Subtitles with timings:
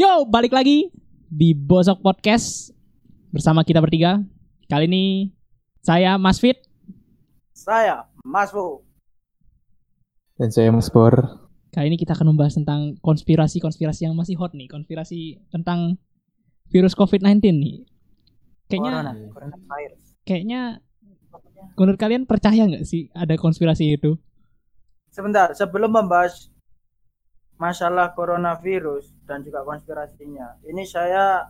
[0.00, 0.88] Yo, balik lagi
[1.28, 2.72] di Bosok Podcast
[3.36, 4.16] bersama kita bertiga.
[4.64, 5.28] Kali ini
[5.84, 6.56] saya Mas Fit.
[7.52, 8.80] Saya Mas Wu.
[10.40, 11.44] Dan saya Mas Bor.
[11.68, 16.00] Kali ini kita akan membahas tentang konspirasi-konspirasi yang masih hot nih, konspirasi tentang
[16.72, 17.84] virus COVID-19 nih.
[18.72, 19.12] Kayaknya Corona,
[20.24, 20.60] kayaknya
[21.76, 24.16] menurut kalian percaya nggak sih ada konspirasi itu?
[25.12, 26.48] Sebentar, sebelum membahas
[27.60, 31.44] masalah coronavirus dan juga konspirasinya, ini saya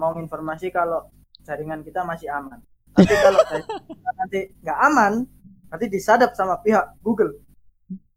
[0.00, 1.12] mau informasi kalau
[1.44, 2.56] jaringan kita masih aman.
[2.96, 3.36] Tapi kalau
[4.18, 5.28] nanti nggak aman,
[5.68, 7.36] nanti disadap sama pihak Google.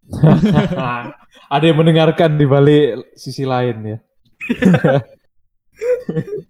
[1.51, 3.97] Ada yang mendengarkan di balik sisi lain ya.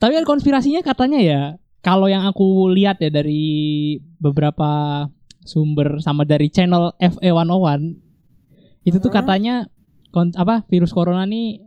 [0.01, 1.41] Tapi kan konspirasinya katanya ya,
[1.81, 5.05] kalau yang aku lihat ya dari beberapa
[5.41, 7.81] sumber sama dari channel FE101
[8.85, 9.17] itu tuh Hmm.
[9.21, 9.55] katanya
[10.15, 11.59] kon- apa virus corona nih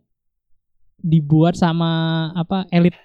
[0.98, 1.91] dibuat sama
[2.33, 2.97] apa elit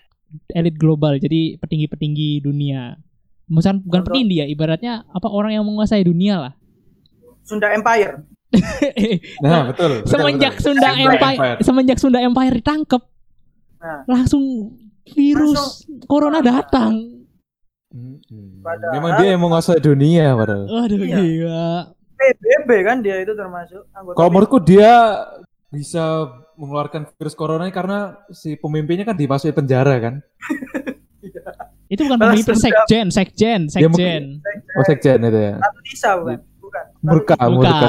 [0.49, 2.95] elit global jadi petinggi-petinggi dunia.
[3.45, 6.53] Bukan bukan petinggi ya, ibaratnya apa orang yang menguasai dunia lah.
[7.43, 8.23] Sunda Empire.
[9.43, 9.99] Nah, betul.
[9.99, 10.63] betul, semenjak betul.
[10.71, 11.57] Sunda Sunda Empire, Empire.
[11.59, 13.03] semenjak Sunda Empire ditangkep,
[13.75, 14.43] Nah, langsung
[15.05, 17.19] virus corona datang.
[17.91, 18.63] Mm-mm.
[18.63, 20.65] Padahal- Memang dia yang menguasai dunia padahal.
[20.65, 21.17] Waduh Iya.
[21.19, 21.67] gila.
[22.13, 25.25] PBB kan dia itu termasuk anggota Kalau menurutku dia
[25.73, 30.15] bisa mengeluarkan virus corona ini karena si pemimpinnya kan dimasuki penjara kan.
[31.93, 34.41] Itu bukan pemimpin sekjen, sekjen, Dia sekjen.
[34.73, 35.53] Oh sekjen itu ya.
[35.61, 36.39] Ratu Tisa bukan?
[36.57, 36.85] Bukan.
[37.05, 37.79] Murka, murka.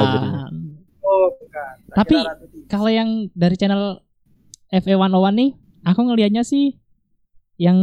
[1.01, 1.73] Oh, bukan.
[1.89, 2.21] Tapi-.
[2.69, 4.05] Kalau yang dari channel
[4.69, 5.51] FE101 nih,
[5.89, 6.77] aku ngelihatnya sih
[7.57, 7.77] yang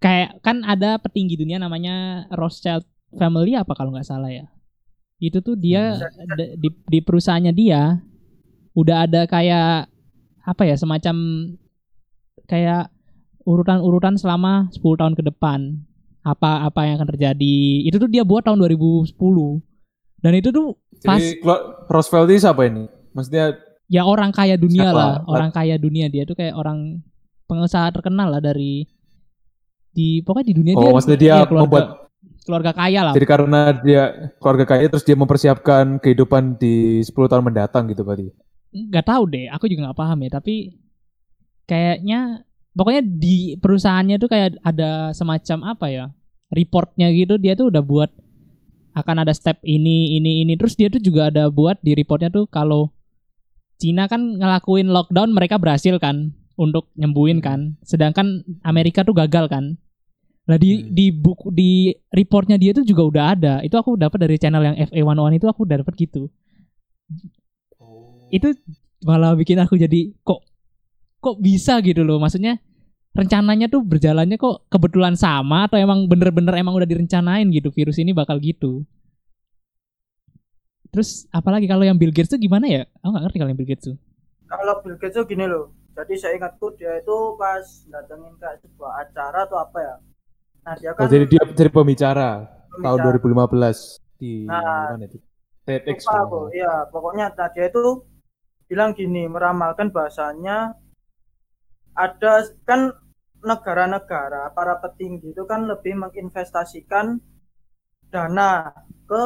[0.00, 4.48] kayak kan ada petinggi dunia namanya Rothschild Family apa kalau nggak salah ya.
[5.22, 6.58] Itu tuh dia Hmm.
[6.58, 8.02] di, di perusahaannya dia
[8.74, 9.86] udah ada kayak
[10.44, 11.16] apa ya semacam
[12.44, 12.90] kayak
[13.44, 15.80] urutan-urutan selama 10 tahun ke depan.
[16.24, 17.84] Apa apa yang akan terjadi.
[17.84, 19.12] Itu tuh dia buat tahun 2010.
[20.24, 21.44] Dan itu tuh pas Jadi
[21.88, 22.84] Roosevelt ini siapa ini?
[23.12, 23.60] Maksudnya
[23.92, 24.96] ya orang kaya dunia Siapa?
[24.96, 27.04] lah, orang kaya dunia dia tuh kayak orang
[27.44, 28.88] pengusaha terkenal lah dari
[29.92, 31.86] di pokoknya di dunia oh dia maksudnya dia keluarga, membuat
[32.44, 33.14] keluarga kaya lah.
[33.16, 34.02] jadi karena dia
[34.36, 38.30] keluarga kaya terus dia mempersiapkan kehidupan di 10 tahun mendatang gitu berarti.
[38.74, 40.54] nggak tahu deh, aku juga nggak paham ya, tapi
[41.64, 42.44] kayaknya
[42.74, 46.06] pokoknya di perusahaannya tuh kayak ada semacam apa ya?
[46.54, 48.10] reportnya gitu dia tuh udah buat
[48.94, 52.46] akan ada step ini ini ini terus dia tuh juga ada buat di reportnya tuh
[52.46, 52.94] kalau
[53.74, 59.74] Cina kan ngelakuin lockdown mereka berhasil kan untuk nyembuhin kan sedangkan Amerika tuh gagal kan
[60.44, 60.92] nah di Hmm.
[60.92, 63.54] di buku di reportnya dia tuh juga udah ada.
[63.64, 66.28] Itu aku dapat dari channel yang FA101 itu aku udah dapat gitu.
[68.28, 68.52] Itu
[69.04, 70.40] malah bikin aku jadi kok
[71.24, 72.20] kok bisa gitu loh.
[72.20, 72.60] Maksudnya
[73.14, 78.12] rencananya tuh berjalannya kok kebetulan sama atau emang bener-bener emang udah direncanain gitu virus ini
[78.12, 78.84] bakal gitu.
[80.92, 82.82] Terus apalagi kalau yang Bill Gates tuh gimana ya?
[83.02, 83.96] Aku nggak ngerti kalau yang Bill Gates tuh.
[84.46, 85.72] Kalau Bill Gates tuh gini loh.
[85.94, 89.94] Jadi saya ingatku dia itu pas datengin ke sebuah acara atau apa ya
[90.64, 92.48] nah dia Oh, kan jadi dia jadi pembicara,
[92.80, 93.44] tahun pembicara.
[93.44, 95.18] 2015 di Nah, mana itu?
[95.64, 96.04] TEDx.
[96.08, 98.04] Aku, iya pokoknya nah, dia itu
[98.68, 100.76] bilang gini meramalkan bahasanya
[101.96, 102.32] ada
[102.68, 102.92] kan
[103.44, 107.20] negara-negara para petinggi itu kan lebih menginvestasikan
[108.08, 108.72] dana
[109.04, 109.22] ke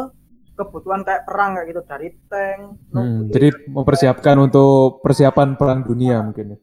[0.58, 2.60] kebutuhan kayak perang kayak gitu dari tank.
[2.90, 6.58] Hmm, jadi mempersiapkan untuk persiapan perang dunia mungkin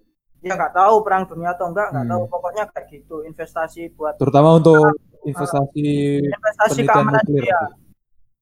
[0.46, 0.54] ya.
[0.54, 2.14] nggak tahu perang dunia atau enggak nggak Hmm.
[2.14, 4.94] tahu pokoknya kayak gitu investasi buat Terutama untuk
[5.26, 5.88] investasi
[6.24, 7.42] investasi penelitian keamanan nuklir.
[7.42, 7.60] dunia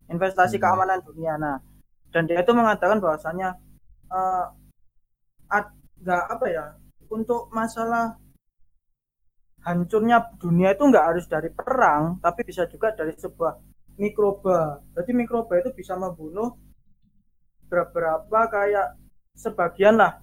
[0.06, 0.64] investasi Hmm.
[0.64, 1.58] keamanan dunia nah
[2.12, 3.56] dan dia itu mengatakan bahwasanya
[4.10, 4.46] eh
[5.50, 6.66] ad- nggak apa ya
[7.08, 8.20] untuk masalah
[9.64, 13.56] hancurnya dunia itu nggak harus dari perang tapi bisa juga dari sebuah
[13.96, 16.52] mikroba jadi mikroba itu bisa membunuh
[17.66, 19.00] beberapa kayak
[19.34, 20.20] sebagian lah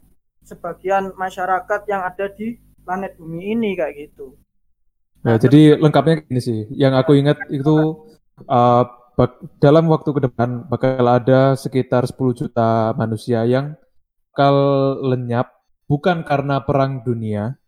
[0.50, 4.34] sebagian masyarakat yang ada di planet bumi ini kayak gitu
[5.20, 6.60] Nah, jadi lengkapnya gini sih.
[6.72, 8.08] Yang aku ingat itu
[8.48, 8.84] uh,
[9.60, 13.76] dalam waktu ke depan bakal ada sekitar 10 juta manusia yang
[14.32, 14.56] bakal
[15.12, 15.52] lenyap
[15.84, 17.60] bukan karena perang dunia,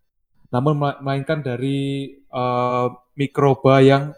[0.49, 4.17] namun mela- melainkan dari uh, mikroba yang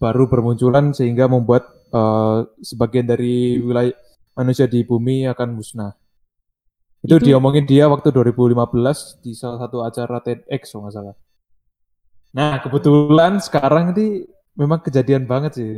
[0.00, 3.92] baru bermunculan sehingga membuat uh, sebagian dari wilayah
[4.32, 5.92] manusia di bumi akan musnah.
[7.00, 11.14] Itu, Itu- diomongin dia waktu 2015 di salah satu acara TEDx kalau nggak salah.
[12.30, 14.28] Nah, kebetulan sekarang ini
[14.60, 15.68] memang kejadian banget sih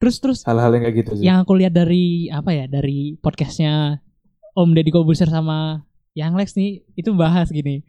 [0.00, 1.24] terus terus hal-hal yang kayak gitu sih.
[1.28, 4.00] yang aku lihat dari apa ya dari podcastnya
[4.56, 5.84] Om Deddy Kobuser sama
[6.16, 7.84] Yang Lex nih itu bahas gini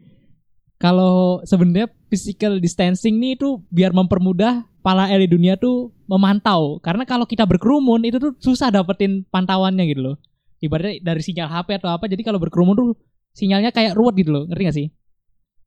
[0.76, 6.82] kalau sebenarnya physical distancing nih itu biar mempermudah para elit dunia tuh memantau.
[6.82, 10.16] Karena kalau kita berkerumun itu tuh susah dapetin pantauannya gitu loh.
[10.62, 12.06] Ibaratnya dari sinyal HP atau apa.
[12.06, 12.90] Jadi kalau berkerumun tuh
[13.34, 14.44] sinyalnya kayak ruwet gitu loh.
[14.46, 14.88] Ngerti gak sih?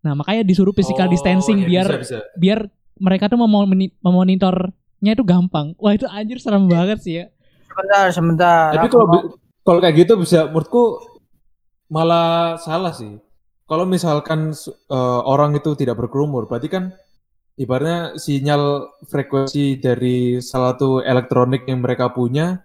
[0.06, 2.18] Nah makanya disuruh physical Oh, distancing ya, biar bisa, bisa.
[2.38, 2.58] biar
[2.94, 5.74] mereka tuh memoni- memonitornya itu gampang.
[5.82, 7.24] Wah itu anjir serem banget sih ya.
[7.66, 8.70] Sebentar, sebentar.
[8.70, 9.26] Tapi kalau mau-
[9.66, 11.02] kalau kayak gitu bisa menurutku
[11.90, 13.18] malah salah sih.
[13.64, 14.52] Kalau misalkan
[14.92, 16.92] eh, orang itu tidak berkerumun, berarti kan
[17.56, 22.60] ibaratnya sinyal frekuensi dari salah satu elektronik yang mereka punya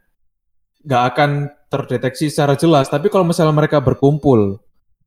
[0.83, 1.31] nggak akan
[1.69, 2.89] terdeteksi secara jelas.
[2.89, 4.57] Tapi kalau misalnya mereka berkumpul,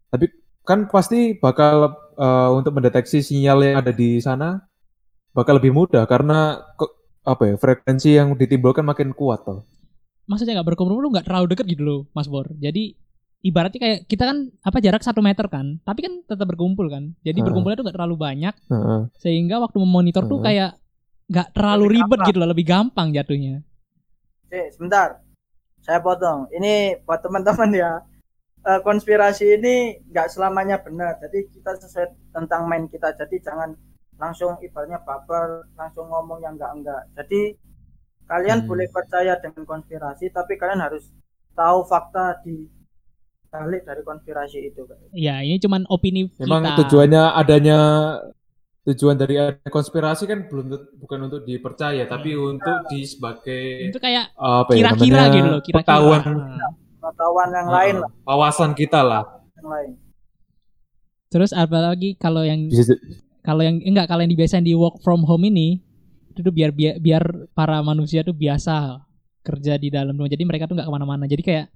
[0.09, 0.31] tapi
[0.62, 4.62] kan pasti bakal eh, untuk mendeteksi sinyal yang ada di sana
[5.32, 6.93] bakal lebih mudah karena kok
[7.25, 9.64] apa ya frekuensi yang ditimbulkan makin kuat toh.
[10.23, 12.94] maksudnya nggak berkerumun lu nggak terlalu deket gitu loh Mas Bor jadi
[13.41, 17.35] ibaratnya kayak kita kan apa jarak satu meter kan tapi kan tetap berkumpul kan jadi
[17.35, 17.47] Heeh.
[17.49, 19.00] berkumpulnya tuh nggak terlalu banyak Heeh.
[19.19, 20.47] sehingga waktu memonitor tuh Heeh.
[20.47, 20.70] kayak
[21.26, 22.29] nggak terlalu Lebih ribet gampang.
[22.29, 23.55] gitu loh lebih gampang jatuhnya
[24.47, 25.17] Eh, sebentar.
[25.82, 26.46] Saya potong.
[26.50, 27.93] Ini buat teman-teman ya.
[28.62, 29.75] Eh, konspirasi ini
[30.06, 31.19] nggak selamanya benar.
[31.19, 33.11] Jadi kita sesuai tentang main kita.
[33.19, 33.75] Jadi jangan
[34.14, 37.11] langsung ibaratnya baper, langsung ngomong yang enggak-enggak.
[37.19, 37.58] Jadi
[38.25, 38.69] kalian Hmm.
[38.70, 41.11] boleh percaya dengan konspirasi, tapi kalian harus
[41.52, 42.70] tahu fakta di
[43.50, 44.87] balik dari konspirasi itu.
[45.12, 47.79] ya ini cuman opini Memang kita tujuannya adanya
[48.82, 49.38] tujuan dari
[49.70, 50.67] konspirasi kan belum
[50.99, 55.61] bukan untuk dipercaya tapi untuk di sebagai itu kayak apa ya kira-kira namanya, gitu loh
[55.62, 55.79] kira-kira.
[55.87, 56.23] pengetahuan.
[56.26, 56.70] Nah.
[57.02, 59.23] Pengetahuan yang uh, lain lah, wawasan kita lah.
[59.58, 59.90] yang lain.
[61.31, 62.67] terus apalagi kalau yang
[63.43, 65.79] kalau yang enggak kalau yang dibiasain di work from home ini
[66.34, 68.99] itu tuh biar biar, biar para manusia tuh biasa
[69.43, 70.31] kerja di dalam rumah.
[70.31, 71.25] Jadi mereka tuh nggak ke mana-mana.
[71.29, 71.67] Jadi kayak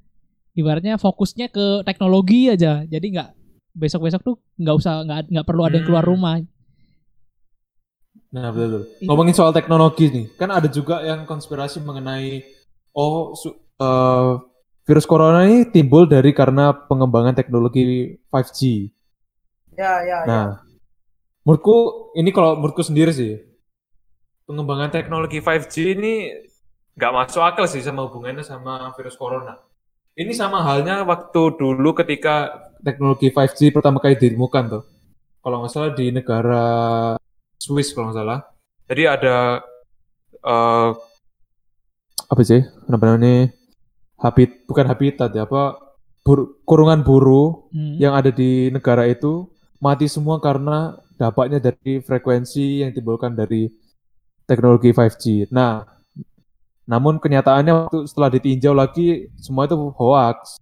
[0.57, 2.87] ibaratnya fokusnya ke teknologi aja.
[2.87, 3.29] Jadi nggak
[3.77, 6.13] besok-besok tuh nggak usah nggak nggak perlu ada yang keluar Hmm.
[6.17, 6.35] rumah
[8.37, 8.83] Nah, betul, betul.
[9.01, 12.45] Itu- Ngomongin soal teknologi nih, kan ada juga yang konspirasi mengenai
[12.93, 14.31] oh su- eh,
[14.85, 18.93] virus corona ini timbul dari karena pengembangan teknologi 5G.
[19.73, 20.29] Ya, ya, ya.
[20.29, 20.47] Nah,
[21.43, 21.77] menurutku
[22.13, 23.41] ini kalau menurutku sendiri sih,
[24.45, 26.15] pengembangan teknologi 5G ini
[26.97, 29.57] nggak masuk akal sih sama hubungannya sama virus corona.
[30.17, 34.83] Ini sama halnya waktu dulu ketika teknologi 5G pertama kali ditemukan tuh.
[35.41, 36.65] Kalau nggak salah di negara
[37.57, 38.41] Swiss kalau nggak salah.
[38.87, 39.37] Jadi ada
[40.41, 40.91] eh,
[42.27, 43.51] apa sih namanya
[44.19, 45.79] habit bukan habitat ya apa
[46.27, 48.01] bur- kurungan buru Hmm.
[48.01, 49.47] yang ada di negara itu
[49.79, 53.69] mati semua karena dampaknya dari frekuensi yang ditimbulkan dari
[54.49, 55.49] teknologi 5G.
[55.53, 55.85] Nah,
[56.87, 60.57] namun kenyataannya waktu setelah ditinjau lagi semua itu hoax.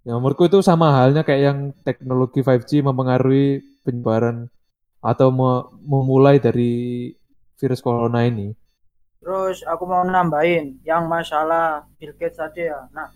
[0.00, 4.48] Ya menurutku itu sama halnya kayak yang teknologi 5G mempengaruhi penyebaran
[5.00, 6.72] atau me- memulai dari
[7.56, 8.52] virus corona ini.
[9.20, 12.88] Terus aku mau nambahin yang masalah Bill Gates tadi ya.
[12.92, 13.12] Nah,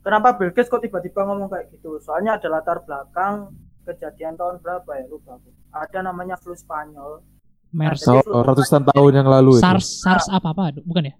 [0.00, 2.00] kenapa Bill Gates kok tiba-tiba ngomong kayak gitu?
[2.00, 3.52] Soalnya ada latar belakang
[3.84, 5.50] kejadian tahun berapa ya lupa aku.
[5.72, 7.20] Ada namanya flu Spanyol.
[7.72, 9.64] MERS Oh, ratusan tahun yang lalu itu.
[9.64, 11.16] SARS SARS apa apa bukan ya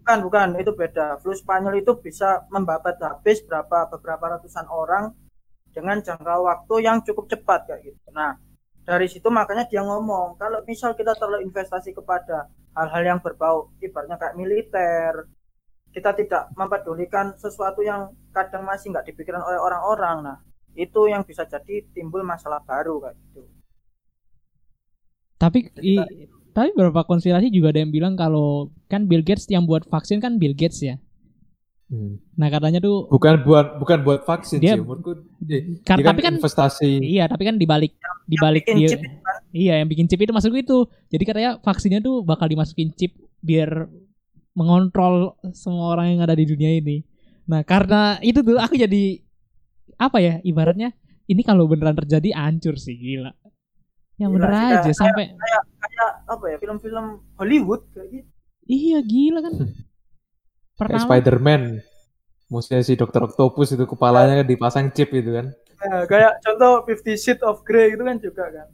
[0.00, 1.20] Bukan, bukan, itu beda.
[1.20, 5.12] Flu Spanyol itu bisa membabat habis berapa beberapa ratusan orang
[5.70, 8.08] dengan jangka waktu yang cukup cepat kayak gitu.
[8.10, 8.34] Nah,
[8.88, 12.36] dari situ makanya dia ngomong kalau misal kita terlalu investasi kepada
[12.76, 15.12] hal-hal yang berbau ibaratnya kayak militer,
[15.94, 18.02] kita tidak mempedulikan sesuatu yang
[18.36, 20.16] kadang masih nggak dipikirkan oleh orang-orang.
[20.26, 20.38] Nah,
[20.84, 23.42] itu yang bisa jadi timbul masalah baru kayak gitu.
[25.42, 29.86] tapi i- tapi beberapa konspirasi juga ada yang bilang kalau kan Bill Gates yang buat
[29.86, 30.94] vaksin kan Bill Gates ya
[31.90, 32.22] Hmm.
[32.38, 35.26] nah katanya tuh Bukan buat bukan buat vaksin Dia- sih, menurutku.
[35.82, 37.02] Kar- dia tapi kan investasi.
[37.02, 39.10] Iya, tapi kan dibalik dibalik bikin dia chip kan.
[39.50, 40.78] Iya, yang bikin chip itu masuk itu.
[41.08, 43.90] Jadi katanya vaksinnya tuh bakal dimasukin chip biar
[44.52, 47.02] mengontrol semua orang yang ada di dunia ini.
[47.44, 49.18] Nah, karena itu tuh aku jadi
[49.96, 50.94] apa ya ibaratnya
[51.26, 53.34] ini kalau beneran terjadi hancur sih gila.
[54.14, 55.62] Yang bener aja kayak- sampai Kayak
[56.24, 58.28] apa ya film-film Hollywood kayak gitu.
[58.64, 59.54] iya gila kan.
[60.80, 61.62] Kayak Pernah Spider-Man.
[62.48, 65.52] Maksudnya si Dokter Octopus itu kepalanya kan dipasang chip itu kan.
[65.80, 68.68] Nah, kayak contoh Fifty Shades of Grey itu kan juga kan.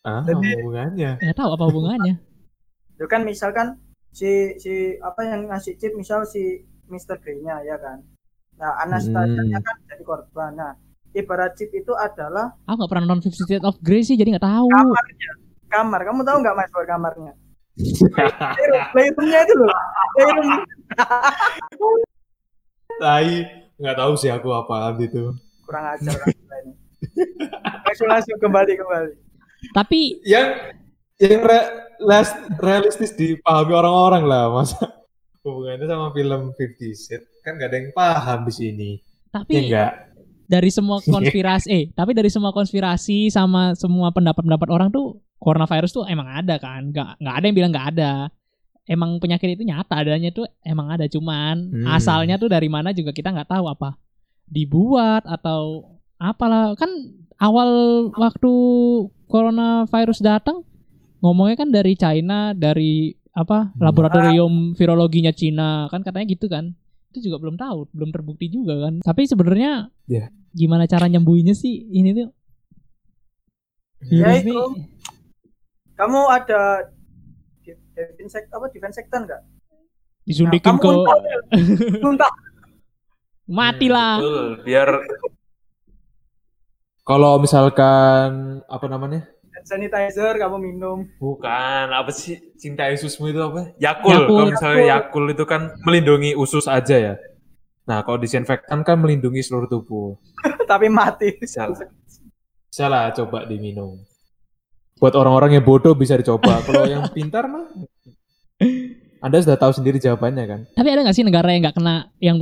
[0.00, 1.16] Ah, Jadi- hubungannya.
[1.16, 2.14] nggak tahu apa hubungannya.
[2.92, 3.78] Itu kan misalkan
[4.10, 6.42] si si apa yang ngasih chip misal si
[6.86, 7.16] Mr.
[7.16, 8.02] Grey-nya ya kan.
[8.56, 9.64] Nah, Anastasia-nya Hmm.
[9.64, 10.50] kan jadi korban.
[10.52, 10.72] Nah,
[11.12, 14.44] ibarat chip itu adalah Aku nggak pernah nonton Fifty Shades of Grey sih jadi nggak
[14.44, 14.66] tahu.
[14.68, 15.30] kamarnya.
[15.68, 16.00] Kamar.
[16.02, 17.32] Kamu tahu nggak Mas kamarnya?
[17.78, 19.70] Playroom- Playroomnya itu loh.
[20.12, 20.48] Playroom.
[22.98, 23.30] Tai,
[23.78, 25.30] nggak tahu sih aku apa itu.
[25.62, 26.72] Kurang ajar kan kita ini.
[27.84, 29.12] langsung langsung kembali kembali
[29.70, 30.54] Tapi yang
[31.18, 31.70] yang re-
[32.00, 34.80] les- realistis dipahami orang-orang lah masa
[35.42, 38.90] hubungannya sama film Fifty Shades kan gak ada yang paham di sini
[39.28, 39.92] tapi ya enggak
[40.48, 46.04] dari semua konspirasi eh tapi dari semua konspirasi sama semua pendapat-pendapat orang tuh coronavirus tuh
[46.08, 46.88] emang ada kan?
[46.90, 48.12] Nggak nggak ada yang bilang nggak ada.
[48.88, 51.04] Emang penyakit itu nyata adanya tuh emang ada.
[51.06, 51.86] Cuman Hmm.
[51.92, 53.68] asalnya tuh dari mana juga kita nggak tahu.
[53.68, 54.00] Apa
[54.48, 56.72] dibuat atau apalah.
[56.74, 56.88] Kan
[57.38, 57.68] awal
[58.16, 58.52] waktu
[59.28, 60.64] coronavirus datang
[61.20, 63.84] ngomongnya kan dari China dari apa Hmm.
[63.84, 65.86] laboratorium virologinya Cina.
[65.92, 66.72] Kan katanya gitu kan
[67.08, 69.00] itu juga belum tahu belum terbukti juga kan.
[69.00, 70.28] Tapi sebenarnya Ya.
[70.52, 72.28] gimana cara nyembuhinnya sih ini tuh?
[74.08, 74.48] Ya virus itu.
[74.48, 74.58] nih
[75.94, 76.60] kamu ada
[77.60, 79.42] di- disinfek apa disinfektan nggak?
[80.22, 81.18] Disuntikin Nah, ke kamu muntah
[81.98, 82.32] muntah.
[83.48, 84.88] Mati lah Betul, biar
[87.02, 89.24] kalau misalkan apa namanya
[89.68, 93.76] sanitizer kamu minum bukan apa sih cinta Yesusmu itu apa?
[93.76, 94.08] Yakul.
[94.16, 94.26] Yakult.
[94.32, 97.14] Kalau misalnya Yakul itu kan melindungi usus aja ya.
[97.84, 100.16] Nah, kalau disinfektan kan melindungi seluruh tubuh.
[100.70, 101.80] tapi mati Bisa lah.
[102.68, 103.96] bisa lah coba diminum
[105.00, 107.64] buat orang-orang yang bodoh bisa dicoba kalau yang pintar mah
[109.18, 112.36] anda sudah tahu sendiri jawabannya kan tapi ada nggak sih negara yang nggak kena yang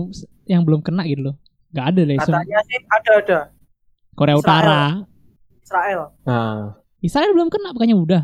[0.51, 1.37] yang belum kena gitu loh
[1.71, 3.39] nggak ada deh katanya sih ada ada
[4.19, 4.43] Korea Israel.
[4.43, 4.83] Utara
[5.63, 8.23] Israel nah Israel belum kena bukannya udah.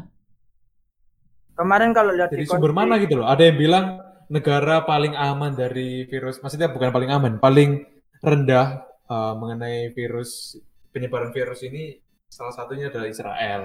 [1.52, 3.26] Kemarin kalau lihat dari di sumber konflik- mana gitu loh.
[3.29, 3.85] Ada yang bilang
[4.33, 7.85] negara paling aman dari virus maksudnya bukan paling aman paling
[8.25, 10.57] rendah uh, mengenai virus
[10.88, 13.62] penyebaran virus ini salah satunya adalah Israel.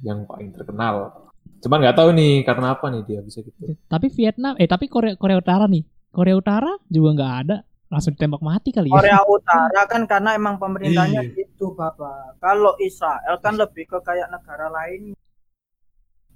[0.00, 1.28] Yang paling terkenal.
[1.60, 3.76] Cuman nggak tahu nih karena apa nih dia bisa gitu.
[3.84, 5.84] Tapi Vietnam eh tapi Korea Korea Utara nih.
[6.08, 7.56] Korea Utara juga nggak ada.
[7.92, 8.96] Langsung ditembak mati kali ya.
[8.96, 11.49] Korea Utara kan karena emang pemerintahnya Iya.
[11.60, 12.40] Gitu bapak.
[12.40, 15.12] Kalau Israel kan lebih ke kayak negara lain.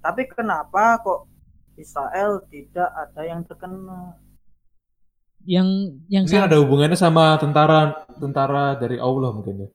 [0.05, 1.25] Tapi kenapa kok
[1.81, 4.21] Israel tidak ada yang terkena?
[5.49, 9.69] Yang yang ini ada hubungannya sama tentara tentara dari Allah mungkin ya?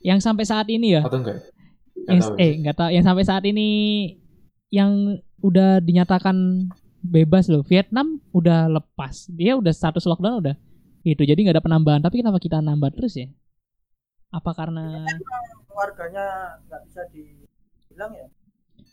[0.00, 1.04] Yang sampai saat ini ya?
[1.04, 1.44] Atau enggak?
[1.44, 2.36] Nggak yang, tahu.
[2.40, 2.90] eh nggak tahu.
[2.96, 3.68] Yang sampai saat ini
[4.72, 6.36] yang udah dinyatakan
[7.04, 7.60] bebas loh.
[7.60, 9.28] Vietnam udah lepas.
[9.28, 10.56] Dia udah status lockdown udah
[11.04, 12.00] itu jadi nggak ada penambahan.
[12.00, 13.28] Tapi kenapa kita nambah terus ya?
[14.32, 15.04] Apa karena
[15.68, 18.26] warganya nggak bisa dibilang ya?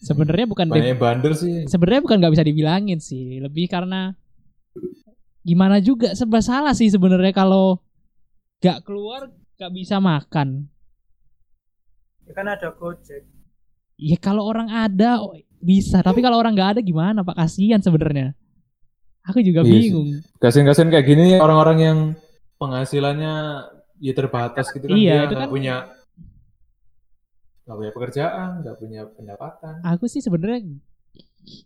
[0.04, 1.64] Sebenarnya bukan banyak bandel sih.
[1.72, 3.40] Sebenarnya bukan nggak bisa dibilangin sih.
[3.40, 4.12] Lebih karena
[5.42, 7.80] gimana juga serba salah sih sebenarnya kalau
[8.62, 10.68] nggak keluar nggak bisa makan.
[12.28, 13.24] Ya kan ada Gojek.
[14.02, 16.04] Ya kalau orang ada oh, bisa.
[16.04, 17.38] Tapi kalau orang nggak ada gimana pak?
[17.38, 18.36] Kasihan sebenarnya
[19.24, 19.80] aku juga Iya sih.
[19.86, 20.10] bingung.
[20.38, 21.98] Kasian-kasian kayak gini orang-orang yang
[22.56, 23.34] penghasilannya
[23.98, 25.76] ya terbatas gitu kan Iya, dia nggak kan- punya
[27.62, 29.74] nggak punya pekerjaan nggak punya pendapatan.
[29.88, 30.66] Aku sih sebenarnya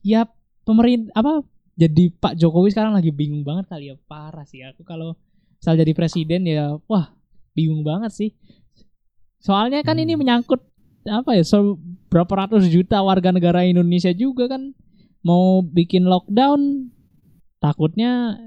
[0.02, 0.28] ya
[0.62, 1.42] pemerintah apa
[1.76, 4.64] jadi Pak Jokowi sekarang lagi bingung banget kali ya parah sih.
[4.64, 5.16] Aku kalau
[5.56, 7.12] misal jadi presiden ya wah
[7.52, 8.30] bingung banget sih.
[9.40, 10.22] Soalnya kan ini Hmm.
[10.22, 10.62] menyangkut
[11.06, 11.78] apa ya so,
[12.10, 14.74] berapa ratus juta warga negara Indonesia juga kan
[15.22, 16.90] mau bikin lockdown
[17.66, 18.38] takutnya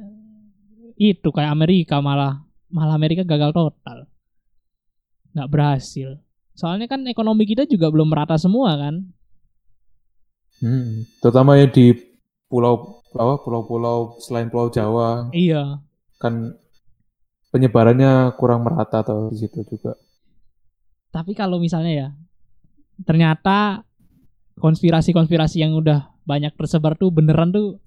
[0.94, 4.06] itu kayak Amerika malah malah Amerika gagal total.
[5.34, 6.22] Nggak berhasil.
[6.54, 8.94] Soalnya kan ekonomi kita juga belum merata semua kan?
[10.58, 11.94] Hmm, terutama yang di
[12.50, 15.30] pulau apa pulau-pulau selain Pulau Jawa.
[15.34, 15.82] Iya.
[16.18, 16.58] Kan
[17.54, 19.94] penyebarannya kurang merata atau di situ juga.
[21.14, 22.08] Tapi kalau misalnya ya
[23.06, 23.86] ternyata
[24.58, 27.78] konspirasi-konspirasi yang udah banyak tersebar tuh beneran tuh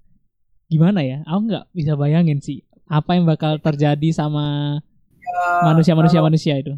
[0.72, 1.20] gimana ya?
[1.28, 4.80] Aku nggak bisa bayangin sih apa yang bakal terjadi sama
[5.22, 6.74] Ya, manusia-manusia kalau- manusia itu.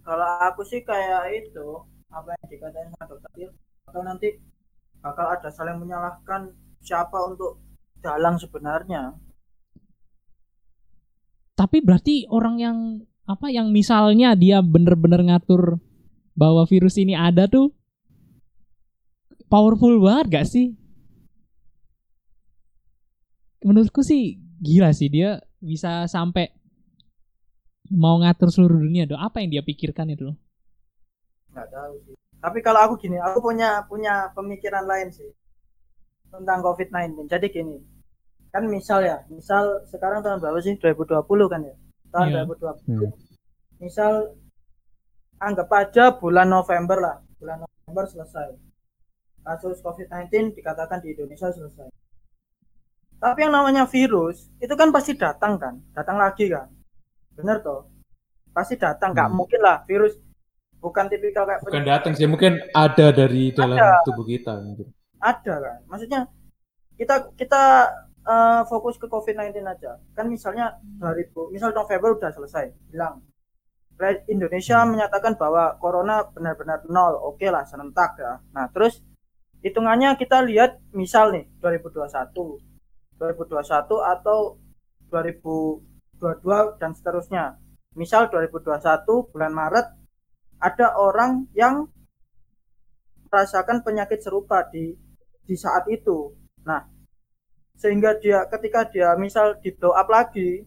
[0.00, 1.66] kalau aku sih kayak itu
[2.08, 3.48] apa yang dikatain sama dokter
[3.84, 4.28] atau nanti
[5.00, 7.60] bakal ada saling menyalahkan siapa untuk
[7.98, 9.16] dalang sebenarnya
[11.54, 12.78] Tapi berarti orang yang
[13.24, 15.78] apa yang misalnya dia bener-bener ngatur
[16.34, 17.70] bahwa virus ini ada tuh
[19.46, 20.74] powerful banget gak sih?
[23.64, 26.52] Menurutku sih gila sih dia bisa sampai
[27.88, 30.28] mau ngatur seluruh dunia tuh apa yang dia pikirkan itu?
[30.28, 30.36] Loh.
[31.54, 32.14] nggak tahu sih.
[32.44, 35.30] Tapi kalau aku gini aku punya punya pemikiran lain sih
[36.28, 37.78] tentang COVID-19 jadi gini
[38.50, 40.76] kan misal ya misal sekarang tahun berapa sih?
[40.76, 41.74] 2020 kan ya?
[42.12, 42.42] Tahun Iya.
[42.44, 43.12] 2020 Hmm.
[43.80, 44.12] misal
[45.40, 48.60] anggap aja bulan November lah bulan November selesai.
[49.44, 51.88] Kasus COVID-19 dikatakan di Indonesia selesai
[53.16, 56.68] tapi yang namanya virus itu kan pasti datang kan datang lagi kan
[57.32, 57.88] bener toh
[58.50, 59.36] pasti datang nggak Hmm.
[59.36, 60.14] mungkin lah virus
[60.78, 64.04] bukan tipikal kayak Bukan datang sih, mungkin ada dari dalam Ada.
[64.04, 64.52] tubuh kita.
[64.58, 64.92] mungkin.
[65.16, 66.20] ada kan maksudnya
[66.94, 67.62] kita kita
[68.22, 73.24] eh, fokus ke COVID-19 aja kan misalnya 2000 misal November udah selesai bilang
[74.26, 74.92] Indonesia Hmm.
[74.92, 79.00] menyatakan bahwa corona benar-benar nol oke lah serentak ya nah terus
[79.60, 82.73] hitungannya kita lihat misal nih 2021
[83.18, 83.60] 2021
[84.02, 84.58] atau
[85.10, 87.58] 2022 dan seterusnya
[87.94, 89.86] misal 2021 bulan Maret
[90.58, 91.86] ada orang yang
[93.30, 94.94] merasakan penyakit serupa di
[95.44, 96.32] di saat itu.
[96.64, 96.82] Nah,
[97.76, 100.62] sehingga dia ketika dia misal di blow up lagi,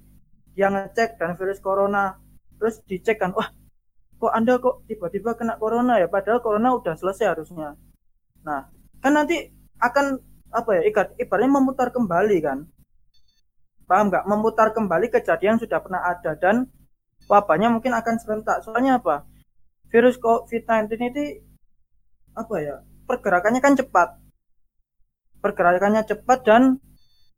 [0.54, 2.20] dia ngecek dan virus corona,
[2.60, 3.50] terus dicek kan, wah
[4.18, 7.74] kok anda kok tiba-tiba kena corona ya, padahal corona udah selesai harusnya.
[8.46, 8.70] Nah,
[9.02, 9.50] kan nanti
[9.82, 10.20] akan
[10.54, 12.68] apa ya, ibarat, ibaratnya memutar kembali kan,
[13.86, 14.24] paham nggak?
[14.26, 16.68] Memutar kembali kejadian yang sudah pernah ada dan
[17.28, 18.64] wabahnya mungkin akan serentak.
[18.64, 19.28] Soalnya apa?
[19.88, 21.26] Virus COVID-19 ini
[22.36, 22.76] apa ya?
[23.08, 24.28] Pergerakannya kan cepat
[25.48, 26.82] pergerakannya cepat dan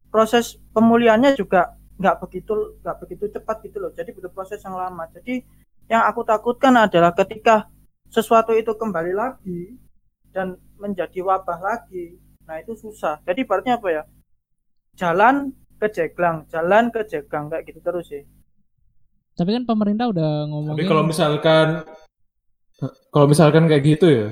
[0.09, 5.05] proses pemulihannya juga nggak begitu nggak begitu cepat gitu loh jadi butuh proses yang lama
[5.11, 5.43] jadi
[5.91, 7.67] yang aku takutkan adalah ketika
[8.09, 9.77] sesuatu itu kembali lagi
[10.31, 12.17] dan menjadi wabah lagi
[12.49, 14.03] nah itu susah jadi ibaratnya apa ya
[14.97, 18.25] jalan ke jeglang jalan ke jeglang kayak gitu terus sih
[19.37, 20.75] Tapi kan pemerintah udah ngomongin.
[20.75, 21.67] Tapi kalau misalkan
[23.07, 24.27] kalau misalkan kayak gitu ya,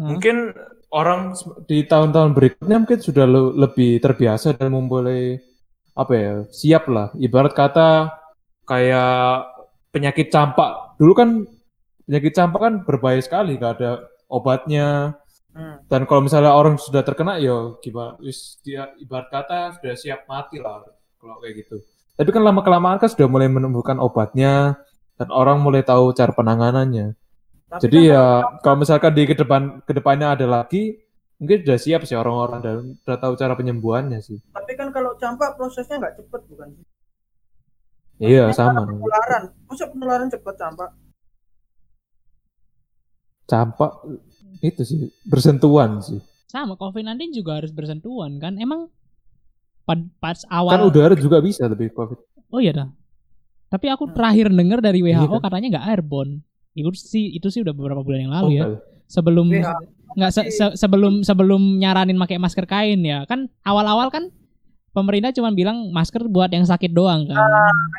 [0.00, 0.16] Hah?
[0.16, 0.56] Mungkin
[0.90, 1.36] orang
[1.68, 5.36] di tahun-tahun berikutnya mungkin sudah le- lebih terbiasa dan memulai
[5.92, 7.12] apa ya siap lah.
[7.20, 8.08] Ibarat kata
[8.64, 9.44] kayak
[9.92, 10.96] penyakit campak.
[10.96, 11.44] Dulu kan
[12.08, 15.20] penyakit campak kan berbahaya sekali, gak ada obatnya.
[15.60, 15.76] Hmm.
[15.92, 18.16] Dan kalau misalnya orang sudah terkena, ya gimana?
[18.64, 20.80] Dia ibarat kata sudah siap mati lah
[21.20, 21.84] kalau kayak gitu.
[22.16, 24.80] Tapi kan lama kelamaan kan sudah mulai menemukan obatnya
[25.20, 27.12] dan orang mulai tahu cara penanganannya.
[27.68, 28.24] Tapi Jadi kan ya
[28.64, 30.96] kalau misalkan di ke depan ke depannya ada lagi,
[31.36, 34.40] mungkin sudah siap sih orang-orang dan sudah tahu cara penyembuhannya sih.
[34.52, 36.68] tapi kan kalau campak prosesnya nggak cepet bukan
[38.20, 38.84] Iya Maksudnya sama.
[38.84, 40.90] penularan masa penularan cepet campak
[43.48, 43.92] Campak
[44.60, 46.18] itu sih bersentuhan sih.
[46.44, 48.54] sama COVID-19 juga harus bersentuhan kan.
[48.56, 48.90] Emang
[50.18, 52.18] pas awal Kan udara juga bisa tapi covid.
[52.48, 52.88] Oh iya dah.
[53.68, 54.14] Tapi aku Hmm.
[54.14, 55.42] terakhir denger dari WHO Iya kan?
[55.42, 56.42] katanya nggak airborne.
[56.72, 58.66] Itu sih itu sih udah beberapa bulan yang lalu Oh, ya.
[59.06, 59.46] Sebelum
[60.12, 63.22] nggak se- se- sebelum sebelum nyaranin pakai masker kain ya.
[63.24, 64.30] Kan awal-awal kan
[64.90, 67.38] pemerintah cuma bilang masker buat yang sakit doang kan.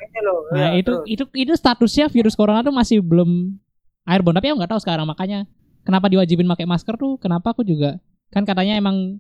[0.02, 1.08] ini loh Nah, ya, itu terus.
[1.10, 3.56] itu itu statusnya virus corona tuh masih belum
[4.06, 4.36] airborne.
[4.38, 5.48] Tapi aku nggak tahu sekarang makanya
[5.86, 7.18] kenapa diwajibin pakai masker tuh?
[7.22, 7.98] Kenapa aku juga
[8.32, 9.20] kan katanya emang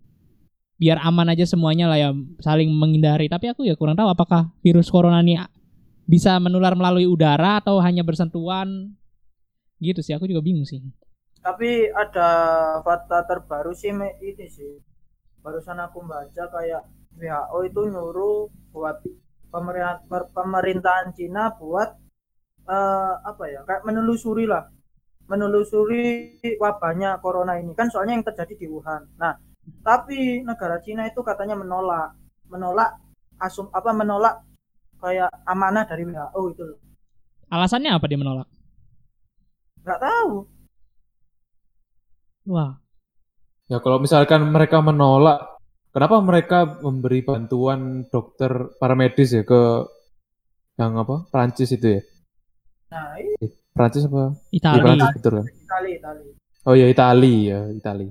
[0.82, 2.10] biar aman aja semuanya lah ya
[2.42, 3.30] saling menghindari.
[3.30, 5.38] Tapi aku ya kurang tahu apakah virus corona ini
[6.10, 8.94] bisa menular melalui udara atau hanya bersentuhan
[9.82, 10.14] gitu sih.
[10.18, 10.82] Aku juga bingung sih.
[11.42, 12.30] tapi ada
[12.86, 14.78] fakta terbaru sih ini sih
[15.42, 16.86] barusan aku baca kayak
[17.18, 19.02] WHO itu nyuruh buat
[20.38, 21.98] pemerintahan Cina buat
[22.70, 24.70] eh, apa ya kayak menelusuri lah
[25.32, 26.04] menelusuri
[26.64, 29.34] wabahnya corona ini kan soalnya yang terjadi di Wuhan nah
[29.88, 32.10] tapi negara Cina itu katanya menolak
[32.52, 32.92] menolak
[33.40, 34.36] asum apa menolak
[35.02, 36.80] kayak amanah dari WHO itu loh
[37.52, 38.48] Alasannya apa dia menolak?
[39.84, 40.32] nggak tahu
[42.52, 42.72] Wah,
[43.72, 45.40] Ya kalau misalkan mereka menolak,
[45.96, 47.82] kenapa mereka memberi bantuan
[48.14, 49.62] dokter paramedis ya ke
[50.80, 51.16] yang apa?
[51.32, 52.02] Prancis itu ya?
[52.92, 53.36] Nah ini
[53.72, 54.36] Prancis apa?
[54.52, 54.82] Iya, Itali.
[54.84, 55.46] Prancis betul kan?
[55.48, 56.26] Itali Itali
[56.62, 58.08] Oh ya Itali ya, Itali.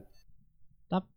[0.88, 1.12] Tap-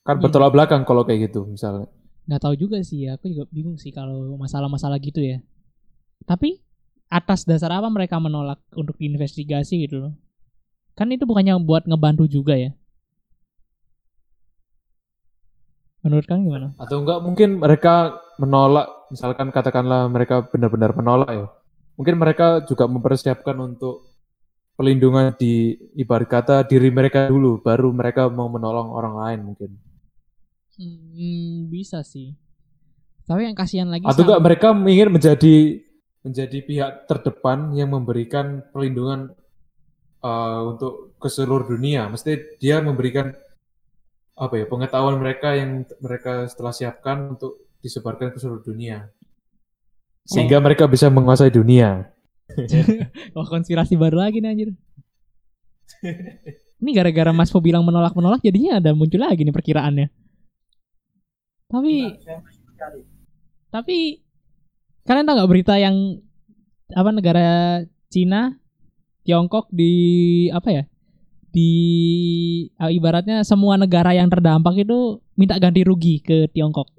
[0.00, 0.22] Kan Iya.
[0.24, 1.90] bertolak belakang kalau kayak gitu misalnya.
[2.24, 3.16] nggak tahu juga sih ya.
[3.16, 5.40] Aku juga bingung sih kalau masalah-masalah gitu ya.
[6.24, 6.60] Tapi
[7.08, 10.12] atas dasar apa mereka menolak untuk diinvestigasi gitu loh?
[10.92, 12.76] Kan itu bukannya buat ngebantu juga ya?
[16.04, 16.68] Menurut kalian gimana?
[16.78, 17.94] Atau enggak mungkin mereka
[18.38, 21.46] menolak, misalkan katakanlah mereka benar-benar menolak ya.
[21.98, 24.06] Mungkin mereka juga mempersiapkan untuk
[24.78, 29.70] pelindungan di ibarat kata diri mereka dulu, baru mereka mau menolong orang lain mungkin.
[30.78, 32.38] Hmm, bisa sih.
[33.26, 35.56] Tapi yang kasihan lagi Atau enggak mereka ingin menjadi
[36.22, 39.34] menjadi pihak terdepan yang memberikan perlindungan
[40.22, 42.06] uh, untuk ke seluruh dunia.
[42.06, 43.34] Mesti dia memberikan
[44.38, 49.10] apa ya pengetahuan mereka yang mereka setelah siapkan untuk disebarkan ke seluruh dunia.
[50.28, 52.12] Sehingga mereka bisa menguasai dunia.
[53.32, 54.68] Wah konspirasi baru lagi nih anjir.
[56.78, 60.06] Ini gara-gara Mas Po bilang menolak-menolak jadinya ada muncul lagi nih perkiraannya.
[61.68, 61.94] Tapi
[63.68, 63.96] tapi
[65.08, 66.20] kalian tahu nggak berita yang
[66.92, 67.48] apa negara
[68.12, 68.56] Cina,
[69.24, 69.92] Tiongkok di
[70.52, 70.84] apa ya?
[71.48, 71.72] Di
[72.76, 76.97] ah, ibaratnya semua negara yang terdampak itu minta ganti rugi ke Tiongkok.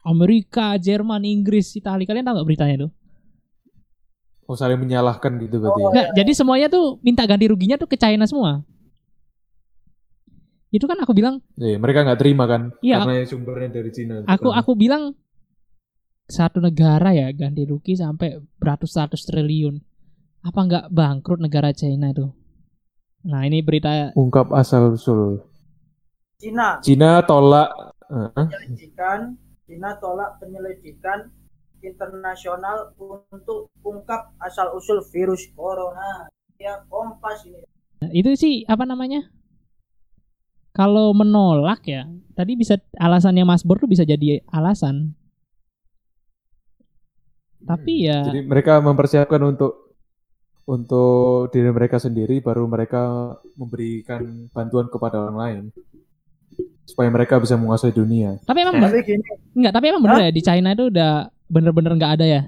[0.00, 2.08] Amerika, Jerman, Inggris, Italia.
[2.08, 2.88] Kalian tahu nggak beritanya itu?
[4.50, 5.78] Oh saling menyalahkan gitu berarti.
[5.78, 5.92] Oh, ya.
[5.94, 8.66] Nggak, jadi semuanya tuh minta ganti ruginya tuh ke China semua.
[10.70, 12.70] Itu kan aku bilang, Iya, mereka nggak terima kan?
[12.82, 13.02] Iya.
[13.02, 14.22] Karena sumbernya dari Cina.
[14.26, 15.14] aku aku bilang
[16.30, 19.82] satu negara ya ganti rugi sampai beratus-ratus triliun.
[20.46, 22.30] Apa nggak bangkrut negara China itu?
[23.26, 25.42] Nah ini berita ungkap asal usul.
[26.40, 27.68] Cina Cina tolak.
[28.10, 29.38] eh, penyelidikan
[29.70, 31.30] Cina tolak penyelidikan
[31.78, 32.90] internasional
[33.30, 36.26] untuk ungkap asal usul virus corona.
[36.58, 37.62] Ya kompas ini.
[38.10, 39.30] itu sih apa namanya?
[40.74, 45.14] Kalau menolak ya, tadi bisa alasannya Mas Bor tuh bisa jadi alasan.
[47.62, 49.94] Tapi ya Jadi mereka mempersiapkan untuk
[50.66, 55.62] untuk diri mereka sendiri, baru mereka memberikan bantuan kepada orang lain
[56.90, 58.42] supaya mereka bisa menguasai dunia.
[58.42, 59.22] tapi emang bener- Tapi gini,
[59.54, 61.12] enggak, tapi emang bener ya di China itu udah
[61.46, 62.42] bener-bener nggak ada ya.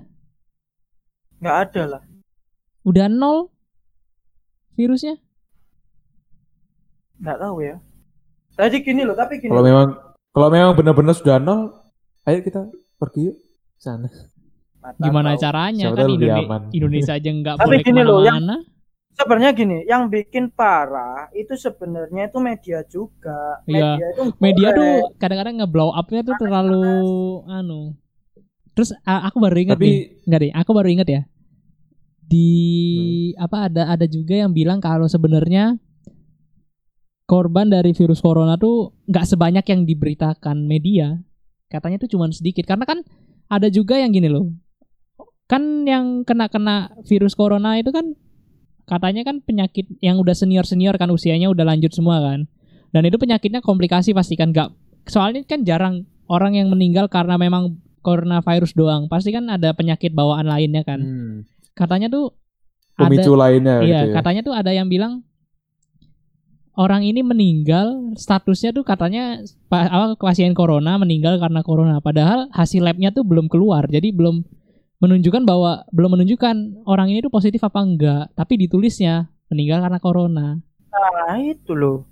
[1.38, 2.02] nggak ada lah.
[2.82, 3.50] Udah nol
[4.72, 5.14] virusnya.
[7.16, 7.76] Nggak tahu ya.
[8.52, 9.48] Tadi gini loh, tapi gini.
[9.48, 9.86] Kalau memang
[10.28, 11.70] kalau memang benar-benar sudah nol,
[12.22, 13.36] ayo kita pergi yuk
[13.76, 14.10] sana.
[14.76, 15.40] Mata Gimana tahu.
[15.40, 16.62] caranya Siapa kan tahu lebih Indone- aman.
[16.72, 18.56] Indonesia aja nggak boleh gini loh, yang- ke mana-mana.
[19.12, 23.60] Sebenarnya gini, yang bikin parah itu sebenarnya itu media juga.
[23.68, 24.00] Iya.
[24.00, 24.78] Media itu Media boleh.
[24.80, 26.86] tuh kadang-kadang nge-blow up-nya tuh terlalu
[27.44, 27.92] anu.
[28.72, 31.22] Terus aku baru ingat Tapi nih, enggak deh, aku baru ingat ya.
[32.24, 32.48] Di
[33.36, 35.76] apa ada ada juga yang bilang kalau sebenarnya
[37.28, 41.20] korban dari virus corona tuh nggak sebanyak yang diberitakan media.
[41.68, 43.04] Katanya tuh cuma sedikit karena kan
[43.52, 44.48] ada juga yang gini loh.
[45.44, 48.16] Kan yang kena-kena virus corona itu kan
[48.84, 52.46] katanya kan penyakit yang udah senior-senior kan usianya udah lanjut semua kan.
[52.92, 54.68] Dan itu penyakitnya komplikasi pasti kan nggak
[55.08, 59.06] soalnya kan jarang orang yang meninggal karena memang coronavirus doang.
[59.08, 61.00] Pasti kan ada penyakit bawaan lainnya kan.
[61.00, 61.36] hmm,
[61.72, 62.36] Katanya tuh
[62.98, 64.14] ada pemicu lainnya Iya, gitu ya.
[64.20, 65.24] katanya tuh ada yang bilang
[66.72, 72.00] orang ini meninggal, statusnya tuh katanya pa- apa pasien corona meninggal karena corona.
[72.00, 74.44] Padahal hasil labnya tuh belum keluar, jadi belum
[75.02, 78.30] menunjukkan bahwa belum menunjukkan orang ini tuh positif apa enggak.
[78.38, 80.48] Tapi ditulisnya meninggal karena corona.
[80.94, 82.06] Nah, itu loh.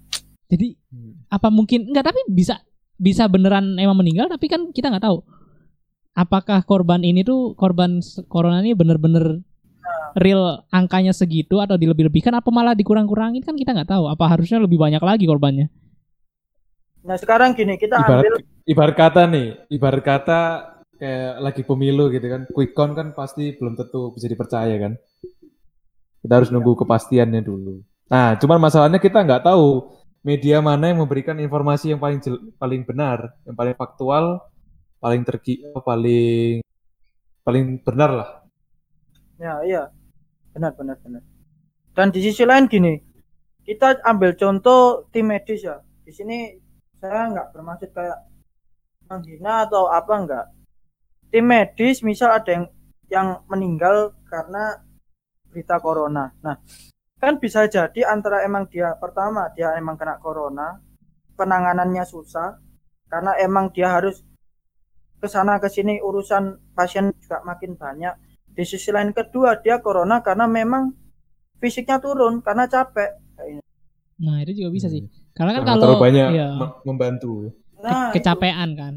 [0.51, 1.23] Jadi Hmm.
[1.31, 2.59] apa mungkin enggak tapi bisa
[2.99, 5.23] bisa beneran emang meninggal tapi kan kita nggak tahu
[6.19, 9.39] apakah korban ini tuh korban corona ini bener-bener
[10.19, 14.83] real angkanya segitu atau dilebih-lebihkan apa malah dikurang-kurangin kan kita nggak tahu apa harusnya lebih
[14.83, 15.71] banyak lagi korbannya
[17.01, 18.35] Nah, sekarang gini, kita Ibarat ambil
[18.69, 20.41] ibarat kata nih, ibarat kata
[21.01, 22.45] kayak lagi pemilu gitu kan.
[22.53, 24.93] Quick count kan pasti belum tentu bisa dipercaya kan.
[26.21, 27.81] Kita harus nunggu kepastiannya dulu.
[28.13, 29.89] Nah, cuman masalahnya kita nggak tahu
[30.21, 34.45] media mana yang memberikan informasi yang paling jel- paling benar, yang paling faktual,
[35.01, 36.61] paling tergi, paling
[37.41, 38.31] paling benar lah.
[39.41, 39.83] Ya, iya.
[40.53, 41.25] Benar, benar, benar.
[41.97, 43.01] Dan di sisi lain gini,
[43.65, 45.81] kita ambil contoh tim medis ya.
[46.05, 46.53] Di sini
[47.01, 48.19] saya nggak bermaksud kayak
[49.09, 50.47] menghina atau apa enggak.
[51.31, 52.67] Tim medis misal ada yang
[53.07, 54.83] yang meninggal karena
[55.47, 56.31] berita corona.
[56.43, 56.59] Nah,
[57.17, 60.79] kan bisa jadi antara emang dia pertama dia emang kena corona,
[61.35, 62.59] penanganannya susah
[63.07, 64.23] karena emang dia harus
[65.17, 68.15] ke sana ke sini urusan pasien juga makin banyak
[68.49, 70.95] di sisi lain kedua dia corona karena memang
[71.59, 73.21] fisiknya turun karena capek
[74.17, 75.13] nah itu juga bisa sih Hmm.
[75.33, 77.33] karena kan Karena kalau terlalu banyak iya, mem- membantu.
[77.49, 78.95] ke- nah kecapean kan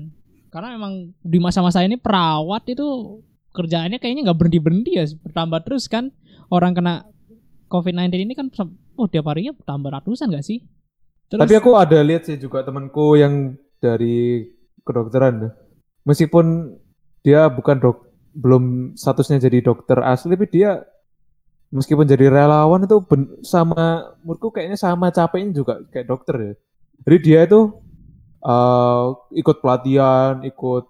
[0.54, 3.20] karena memang di masa-masa ini perawat itu
[3.58, 6.14] kerjaannya kayaknya nggak berhenti berhenti ya bertambah terus kan
[6.54, 7.10] orang kena
[7.74, 8.54] COVID-19 ini kan
[8.94, 10.62] oh tiap harinya bertambah ratusan gak sih
[11.26, 14.48] terus Tapi aku ada lihat sih juga temanku yang dari
[14.88, 15.52] kedokteran.
[16.08, 16.78] Meskipun
[17.20, 17.98] dia bukan dok,
[18.32, 20.84] belum statusnya jadi dokter asli, tapi dia
[21.76, 26.54] meskipun jadi relawan itu ben- sama, menurutku kayaknya sama capeknya juga kayak dokter ya.
[27.04, 27.60] Jadi dia itu
[28.44, 29.06] eh,
[29.42, 30.84] ikut pelatihan, ikut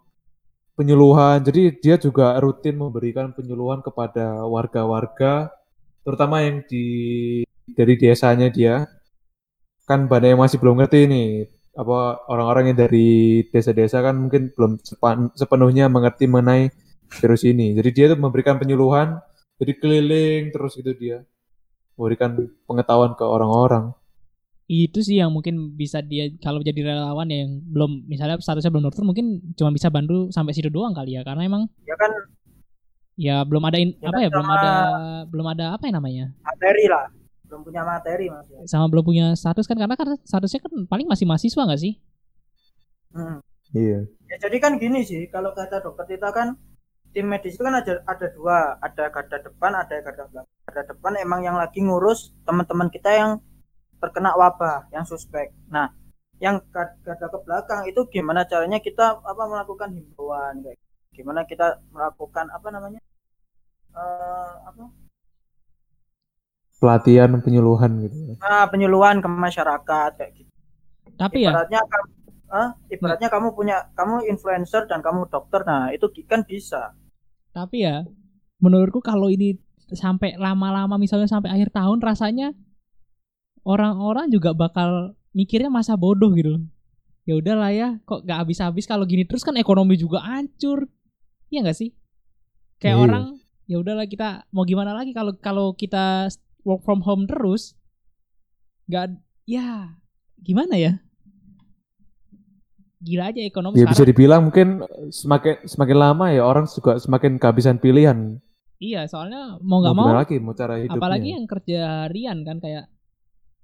[0.78, 1.38] penyuluhan.
[1.46, 5.54] Jadi dia juga rutin memberikan penyuluhan kepada warga-warga,
[6.06, 6.86] terutama yang di
[7.78, 8.90] dari desanya dia
[9.88, 11.30] kan banyak yang masih belum ngerti nih
[11.74, 16.70] apa orang-orang yang dari desa-desa kan mungkin belum sepan- sepenuhnya mengerti mengenai
[17.20, 17.74] virus ini.
[17.78, 19.18] Jadi dia tuh memberikan penyuluhan,
[19.58, 21.26] jadi keliling terus gitu dia
[21.98, 22.38] memberikan
[22.70, 23.94] pengetahuan ke orang-orang.
[24.68, 28.88] Itu sih yang mungkin bisa dia kalau jadi relawan ya yang belum misalnya statusnya belum
[28.88, 32.12] dokter mungkin cuma bisa bantu sampai situ doang kali ya karena emang ya kan
[33.14, 34.74] Ya belum ada in- Ya apa kan ya belum ada
[35.30, 37.06] belum ada apa ya namanya materi lah
[37.46, 38.66] belum punya materi mas ya.
[38.66, 41.94] sama belum punya status kan karena kan statusnya kan paling masih mahasiswa nggak sih?
[43.14, 43.38] Hmm.
[43.78, 44.10] Iya.
[44.26, 46.58] Ya, jadi kan gini sih kalau kata dokter kita kan
[47.14, 51.14] tim medis itu kan ada ada dua ada garda depan ada garda belakang garda depan
[51.22, 53.32] emang yang lagi ngurus teman-teman kita yang
[54.04, 55.56] terkena wabah yang suspek.
[55.72, 55.88] Nah
[56.44, 60.76] yang gar- garda ke belakang itu gimana caranya kita apa melakukan himbauan kayak
[61.16, 63.00] gimana kita melakukan apa namanya
[63.96, 64.92] eh apa?
[66.84, 68.36] Pelatihan penyuluhan gitu.
[68.44, 70.52] nah, penyuluhan ke masyarakat kayak gitu.
[71.16, 71.56] Tapi ya?
[71.56, 72.08] Ibaratnya kamu
[72.52, 76.92] eh, ibaratnya kamu punya kamu influencer dan kamu dokter nah itu kan bisa.
[77.56, 78.04] Tapi ya
[78.60, 79.56] menurutku kalau ini
[79.96, 82.52] sampai lama-lama misalnya sampai akhir tahun rasanya
[83.64, 86.64] orang-orang juga bakal mikirnya masa bodoh gitu loh.
[87.24, 90.92] Ya udahlah ya, kok gak habis-habis kalau gini terus kan ekonomi juga hancur.
[91.48, 91.96] Iya nggak sih?
[92.78, 93.04] Kayak Iya.
[93.08, 93.26] orang
[93.64, 96.28] ya udahlah kita mau gimana lagi kalau kalau kita
[96.68, 97.80] work from home terus
[98.86, 99.16] nggak
[99.48, 99.96] ya
[100.38, 101.00] gimana ya?
[103.00, 107.80] Gila aja ekonomi Ya bisa dibilang mungkin semakin semakin lama ya orang juga semakin kehabisan
[107.80, 108.40] pilihan.
[108.80, 111.00] Iya, soalnya mau nggak Mau mau lagi mau cara hidupnya.
[111.00, 112.92] apalagi yang kerja harian kan kayak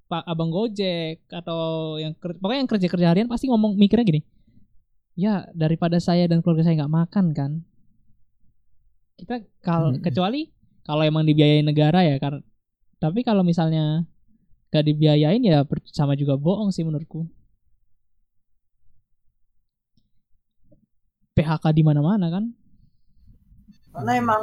[0.09, 4.21] pak abang gojek atau yang pokoknya yang kerja kerja harian pasti ngomong mikirnya gini
[5.13, 7.51] ya daripada saya dan keluarga saya nggak makan kan?
[9.19, 10.01] Kita kal Hmm.
[10.01, 10.49] kecuali
[10.87, 12.41] kalau emang dibiayain negara ya kan
[12.99, 14.03] tapi kalau misalnya
[14.69, 15.63] gak dibiayain ya
[15.95, 17.25] sama juga bohong sih menurutku.
[21.33, 22.51] PHK di mana-mana kan?
[23.95, 24.41] Karena emang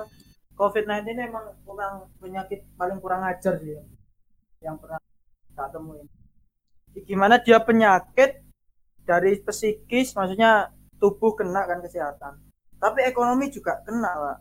[0.56, 3.76] COVID-19 ini emang kurang penyakit paling kurang ajar sih
[4.64, 4.96] yang pernah
[5.56, 6.04] tak temuin.
[7.08, 8.44] Gimana dia penyakit
[9.08, 10.68] dari psikis, maksudnya
[11.00, 12.40] tubuh kena kan kesehatan,
[12.76, 14.38] tapi ekonomi juga kena pak.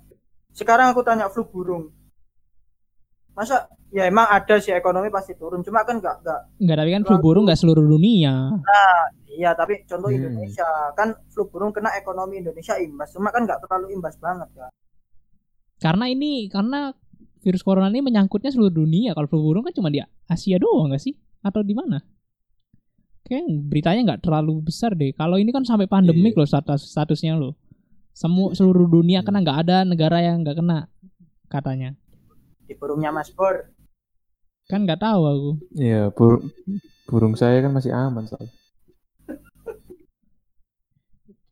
[0.56, 1.92] Sekarang aku tanya flu burung,
[3.36, 7.04] masa ya emang ada sih ekonomi pasti turun, cuma kan nggak nggak nggak tapi kan
[7.04, 8.56] flu burung nggak seluruh dunia
[9.36, 10.20] iya tapi contoh Hmm.
[10.24, 14.72] Indonesia kan flu burung kena ekonomi Indonesia imbas, cuma kan nggak terlalu imbas banget kan.
[15.76, 16.96] karena ini karena
[17.46, 19.14] virus corona ini menyangkutnya seluruh dunia.
[19.14, 21.14] Kalau flu burung kan cuma di Asia doang nggak sih?
[21.40, 22.02] Atau di mana?
[23.22, 25.14] Kayak beritanya nggak terlalu besar deh.
[25.14, 26.40] Kalau ini kan sampai pandemik Iya.
[26.42, 27.54] loh status statusnya loh.
[28.12, 30.90] Semua seluruh dunia kena nggak ada negara yang nggak kena
[31.46, 31.94] katanya.
[32.66, 33.70] Di burungnya Mas Bor.
[34.66, 35.52] kan nggak tahu aku.
[35.78, 36.42] Iya, bur-
[37.06, 38.50] burung saya kan masih aman soalnya.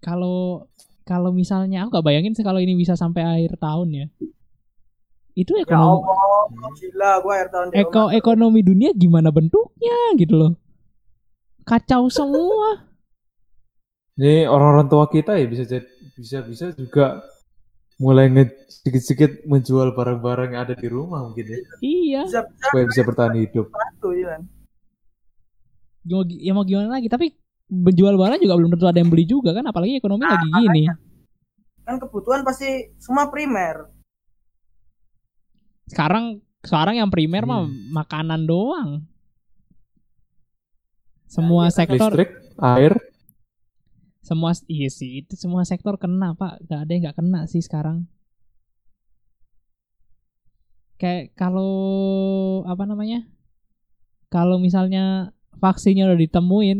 [0.01, 0.67] kalau
[1.03, 4.07] kalau misalnya aku nggak bayangin sih kalau ini bisa sampai akhir tahun ya
[5.33, 10.51] itu Ya ekonomi Allah, gila gua air tahun eko ekonomi dunia gimana bentuknya gitu loh
[11.63, 12.89] kacau semua
[14.13, 17.25] Ini orang-orang tua kita ya bisa jadi bisa bisa juga
[17.97, 22.83] mulai nge sedikit-sedikit menjual barang-barang yang ada di rumah mungkin ya iya Bisa bisa supaya
[22.85, 23.65] bisa bertahan hidup.
[23.69, 24.27] satu ya.
[24.29, 24.41] kan.
[26.03, 27.33] mau gi- ya mau gimana lagi tapi
[27.65, 30.83] menjual barang juga belum tentu ada yang beli juga kan apalagi ekonomi lagi gini
[31.81, 33.89] Kan kebutuhan pasti semua primer.
[35.87, 37.91] Sekarang sekarang yang primer mah Hmm.
[37.91, 38.89] makanan doang
[41.27, 42.29] semua Nah, iya, sektor Listrik,
[42.61, 42.93] air,
[44.21, 48.07] semua iya sih itu semua sektor kena pak gak ada yang nggak kena sih sekarang
[50.95, 51.73] kayak kalau
[52.63, 53.27] apa namanya
[54.31, 56.79] kalau misalnya vaksinnya udah ditemuin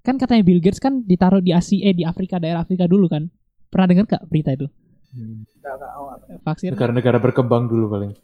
[0.00, 3.28] kan katanya Bill Gates kan ditaruh di Asia eh, di Afrika daerah Afrika dulu kan
[3.68, 4.68] pernah dengar gak berita itu
[5.10, 5.42] Hmm.
[5.58, 6.14] Enggak enggak apa.
[6.46, 8.14] vaksin negara-negara berkembang dulu paling.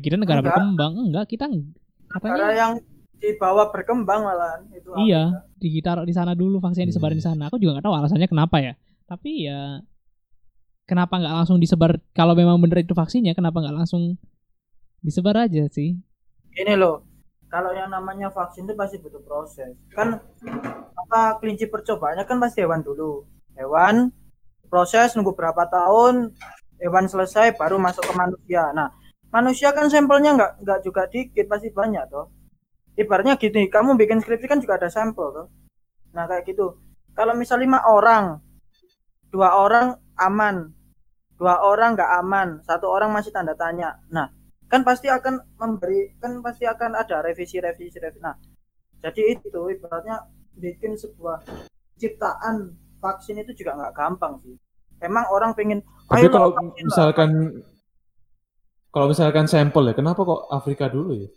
[0.00, 0.54] Kita negara Enggak.
[0.56, 1.68] berkembang enggak kita Negara
[2.08, 2.72] katanya yang
[3.14, 4.90] di bawah berkembang malahan itu.
[5.02, 8.56] iya ditaruh di sana dulu vaksinnya disebarin di sana aku juga nggak tahu alasannya kenapa
[8.60, 8.72] ya
[9.04, 9.80] tapi ya
[10.84, 14.16] kenapa nggak langsung disebar kalau memang bener itu vaksinnya kenapa nggak langsung
[15.00, 15.96] disebar aja sih
[16.54, 17.02] Ini loh.
[17.50, 19.74] Kalau yang namanya vaksin itu pasti butuh proses.
[19.90, 20.22] Kan
[20.94, 23.26] apa kelinci percobaannya kan pasti hewan dulu.
[23.54, 24.10] Hewan
[24.66, 26.30] proses nunggu berapa tahun
[26.78, 28.70] hewan selesai baru masuk ke manusia.
[28.70, 28.90] Nah,
[29.34, 32.30] manusia kan sampelnya nggak nggak juga dikit pasti banyak toh.
[32.94, 35.46] Ibaratnya gini, kamu bikin skripsi kan juga ada sampel toh.
[36.14, 36.78] Nah kayak gitu.
[37.18, 38.38] Kalau misal lima orang,
[39.34, 40.70] dua orang aman,
[41.34, 43.98] dua orang nggak aman, satu orang masih tanda tanya.
[44.14, 44.30] Nah
[44.70, 48.22] kan pasti akan memberi, kan pasti akan ada revisi revisi revisi.
[48.22, 48.38] Nah
[49.02, 50.22] jadi itu ibaratnya
[50.54, 51.42] bikin sebuah
[51.98, 52.70] ciptaan
[53.02, 54.54] vaksin itu juga nggak gampang sih.
[55.02, 57.10] Emang orang pengen Tapi "Ayo kalau lah."
[58.94, 61.28] Kalau misalkan sampel ya, kenapa kok Afrika dulu ya?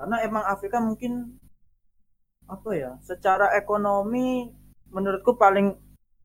[0.00, 1.36] karena emang Afrika mungkin
[2.48, 4.48] apa ya secara ekonomi
[4.88, 5.76] menurutku paling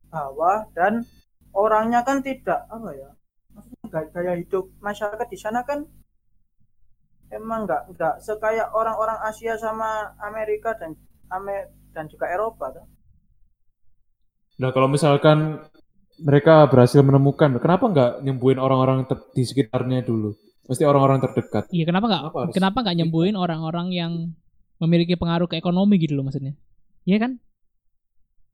[0.08, 1.04] bawah dan
[1.52, 3.12] orangnya kan tidak apa ya
[3.52, 5.84] maksudnya gaya, gaya hidup masyarakat di sana kan
[7.28, 10.96] emang nggak nggak sekaya orang-orang Asia sama Amerika dan
[11.28, 12.86] Amer dan juga Eropa kan?
[14.56, 15.60] Nah, kalau misalkan
[16.20, 20.32] mereka berhasil menemukan, kenapa nggak nyembuhin orang-orang ter- di sekitarnya dulu?
[20.66, 21.70] Mesti orang-orang terdekat.
[21.70, 24.12] Iya, kenapa nggak Kenapa kenapa nggak nyembuhin orang-orang yang
[24.82, 26.56] memiliki pengaruh ke ekonomi gitu loh maksudnya?
[27.06, 27.32] Iya kan?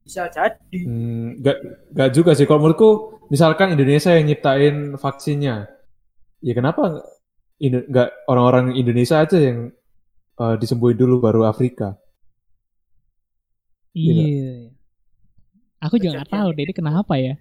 [0.03, 0.79] Bisa jadi.
[0.83, 1.57] Hmm, nggak
[1.95, 2.45] nggak juga sih.
[2.45, 2.89] Kalau menurutku,
[3.31, 5.71] misalkan Indonesia yang nyiptain vaksinnya,
[6.43, 7.01] ya kenapa
[7.57, 9.71] nggak- orang-orang Indonesia aja yang
[10.33, 11.97] eh, disembuhin dulu baru Afrika?
[13.93, 14.13] Iya.
[14.25, 14.53] Iya.
[15.85, 17.35] Aku juga nggak tahu deh ini kenapa ya.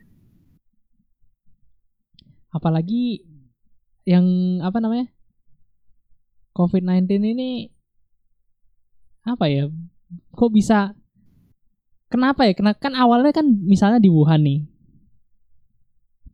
[2.52, 3.24] Apalagi
[4.04, 5.08] yang apa namanya?
[6.52, 7.72] COVID-19 ini
[9.24, 9.72] apa ya?
[10.36, 10.92] Kok bisa
[12.12, 12.52] Kenapa ya?
[12.52, 14.60] Kena kan awalnya kan misalnya di Wuhan nih.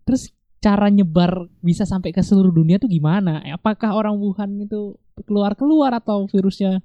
[0.03, 3.47] Terus cara nyebar bisa sampai ke seluruh dunia tuh gimana?
[3.47, 6.83] Eh, Apakah orang Wuhan itu keluar-keluar atau virusnya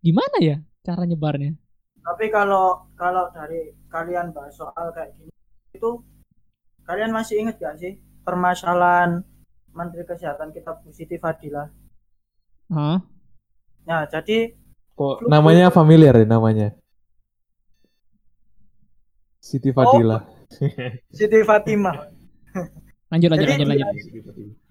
[0.00, 1.52] gimana ya cara nyebarnya?
[2.00, 5.28] Tapi kalau kalau dari kalian bahas soal kayak gini
[5.76, 6.00] itu
[6.90, 9.22] kalian masih ingat gak sih permasalahan
[9.70, 11.70] Menteri Kesehatan kita Bu Siti Fadila?
[12.74, 12.98] Hah?
[13.86, 14.58] Nah, jadi
[14.98, 16.74] Kok namanya familiar ya namanya?
[19.38, 20.26] Siti Fadila.
[21.16, 21.96] Siti Fatimah.
[23.10, 23.94] Lanjut lanjut Jadi- lanjut lanjut.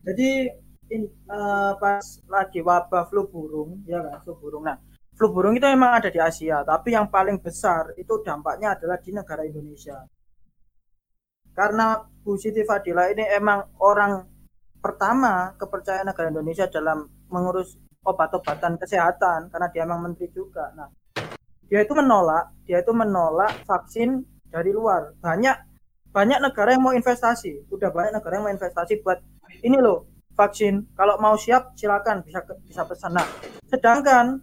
[0.05, 0.29] Jadi
[0.91, 4.63] in- eh, pas lagi wabah flu burung, ya kan, flu burung.
[4.67, 4.77] Nah,
[5.15, 9.12] flu burung itu memang ada di Asia, tapi yang paling besar itu dampaknya adalah di
[9.12, 10.03] negara Indonesia.
[11.54, 14.24] Karena Bu Siti Fadila ini emang orang
[14.80, 20.72] pertama kepercayaan negara Indonesia dalam mengurus obat-obatan kesehatan karena dia emang menteri juga.
[20.74, 20.88] Nah,
[21.68, 25.14] dia itu menolak, dia itu menolak vaksin dari luar.
[25.20, 25.68] Banyak
[26.10, 29.22] banyak negara yang mau investasi, udah banyak negara yang mau investasi buat
[29.62, 30.10] ini loh
[30.40, 33.28] vaksin kalau mau siap silakan bisa bisa pesan nah
[33.68, 34.40] sedangkan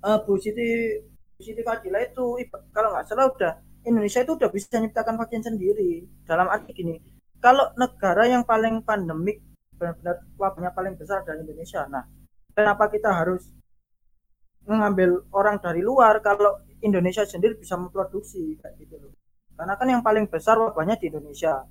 [0.00, 0.96] eh, Bu Siti
[1.36, 2.40] Bu Siti Fadila itu
[2.72, 3.52] kalau nggak salah udah
[3.86, 6.04] Indonesia itu udah bisa menciptakan vaksin sendiri.
[6.26, 6.98] Dalam arti gini
[7.40, 9.38] kalau negara yang paling pandemik
[9.76, 11.86] benar-benar wabahnya paling besar dari Indonesia.
[11.86, 12.04] Nah
[12.52, 13.46] kenapa kita harus
[14.66, 19.14] mengambil orang dari luar kalau Indonesia sendiri bisa memproduksi kayak gitu loh.
[19.56, 21.64] Karena kan yang paling besar wabahnya di Indonesia.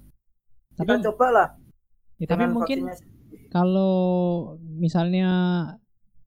[0.75, 1.49] Kita Tapi cobalah
[2.19, 2.88] ya, tapi mungkin
[3.51, 3.95] kalau
[4.60, 5.30] misalnya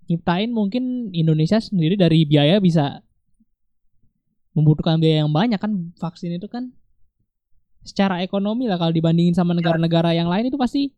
[0.08, 3.04] nyiptain mungkin Indonesia sendiri dari biaya bisa
[4.58, 6.74] membutuhkan biaya yang banyak kan vaksin itu kan
[7.86, 10.90] secara ekonomi lah kalau dibandingin sama negara-negara yang lain itu pasti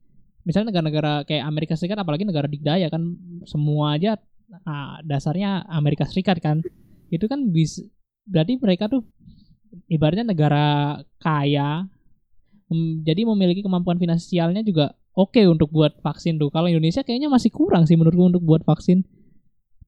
[0.49, 4.17] misalnya negara-negara kayak Amerika Serikat apalagi negara dikdaya kan semua aja
[4.65, 6.65] ah, dasarnya Amerika Serikat kan
[7.13, 7.85] itu kan bisa
[8.25, 9.05] berarti mereka tuh
[9.87, 11.87] ibaratnya negara kaya
[12.71, 16.55] Mem- jadi memiliki kemampuan finansialnya juga oke untuk buat vaksin tuh.
[16.55, 19.03] Kalau Indonesia kayaknya masih kurang sih menurutku untuk buat vaksin.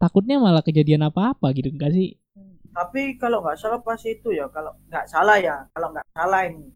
[0.03, 2.19] Takutnya malah kejadian apa-apa gitu enggak sih?
[2.73, 6.73] Tapi kalau nggak salah pas itu ya, kalau nggak salah ya, kalau nggak salah ini,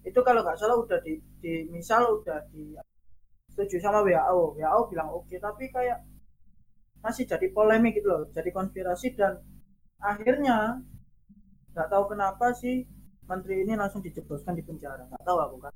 [0.00, 2.72] itu kalau nggak salah udah di, di misal udah di
[3.52, 6.00] setuju sama WHO, WHO bilang oke, tapi kayak
[7.04, 9.44] masih jadi polemik gitu loh, jadi konspirasi dan
[10.00, 10.80] akhirnya
[11.76, 12.88] nggak tahu kenapa sih
[13.28, 15.74] menteri ini langsung dijebloskan di penjara, nggak tahu aku kan.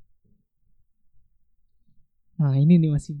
[2.41, 3.13] Nah, ini nih masih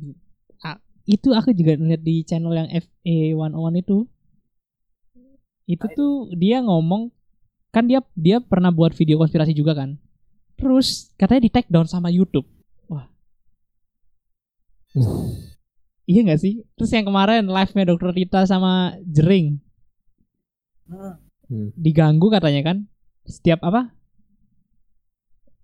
[0.65, 3.97] Ah, itu aku juga lihat di channel yang FA101 itu.
[5.65, 7.09] Itu tuh dia ngomong
[7.69, 9.95] kan dia dia pernah buat video konspirasi juga kan.
[10.53, 12.45] Terus katanya di take down sama YouTube.
[12.85, 13.07] Wah.
[16.03, 16.67] Iya nggak sih?
[16.75, 19.63] Terus yang kemarin live-nya Dokter Rita sama Jering
[20.83, 21.71] Hmm.
[21.73, 22.77] Diganggu katanya kan
[23.23, 23.95] setiap apa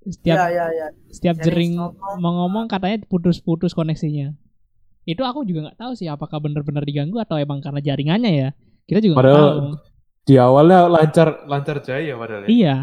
[0.01, 0.87] setiap Ya ya ya.
[1.09, 2.17] setiap Jering jering ngomong.
[2.19, 4.31] mau ngomong katanya putus-putus koneksinya
[5.03, 8.49] itu aku juga nggak tahu sih apakah benar-benar diganggu atau emang karena jaringannya ya
[8.85, 9.88] kita juga nggak Padahal- tahu
[10.29, 12.49] Di awalnya lancar lancar jaya padahal ya.
[12.53, 12.75] iya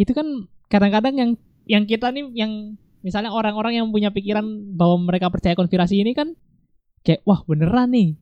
[0.00, 1.30] itu kan kadang-kadang yang
[1.68, 6.32] yang kita nih yang misalnya orang-orang yang punya pikiran bahwa mereka percaya konspirasi ini kan
[7.04, 8.16] kayak wah beneran nih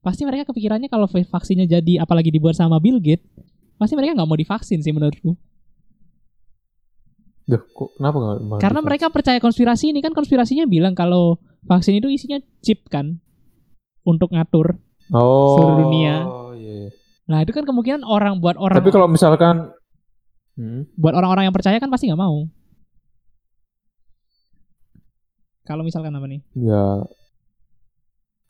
[0.00, 3.28] pasti mereka kepikirannya kalau vaksinnya jadi apalagi dibuat sama Bill Gates
[3.76, 5.36] pasti mereka nggak mau divaksin sih menurutku
[7.44, 8.88] Duh, kok kenapa nggak mau Karena divaksin?
[8.88, 11.36] mereka percaya konspirasi ini kan konspirasinya bilang kalau
[11.66, 13.20] vaksin itu isinya chip kan
[14.00, 14.80] untuk ngatur.
[15.12, 16.14] oh, seluruh dunia.
[17.30, 19.70] Nah itu kan kemungkinan orang buat orang Tapi kalau misalkan
[20.58, 22.50] hmm, buat orang-orang yang percaya kan pasti nggak mau.
[25.62, 26.42] Kalau misalkan apa nih?
[26.58, 27.06] ya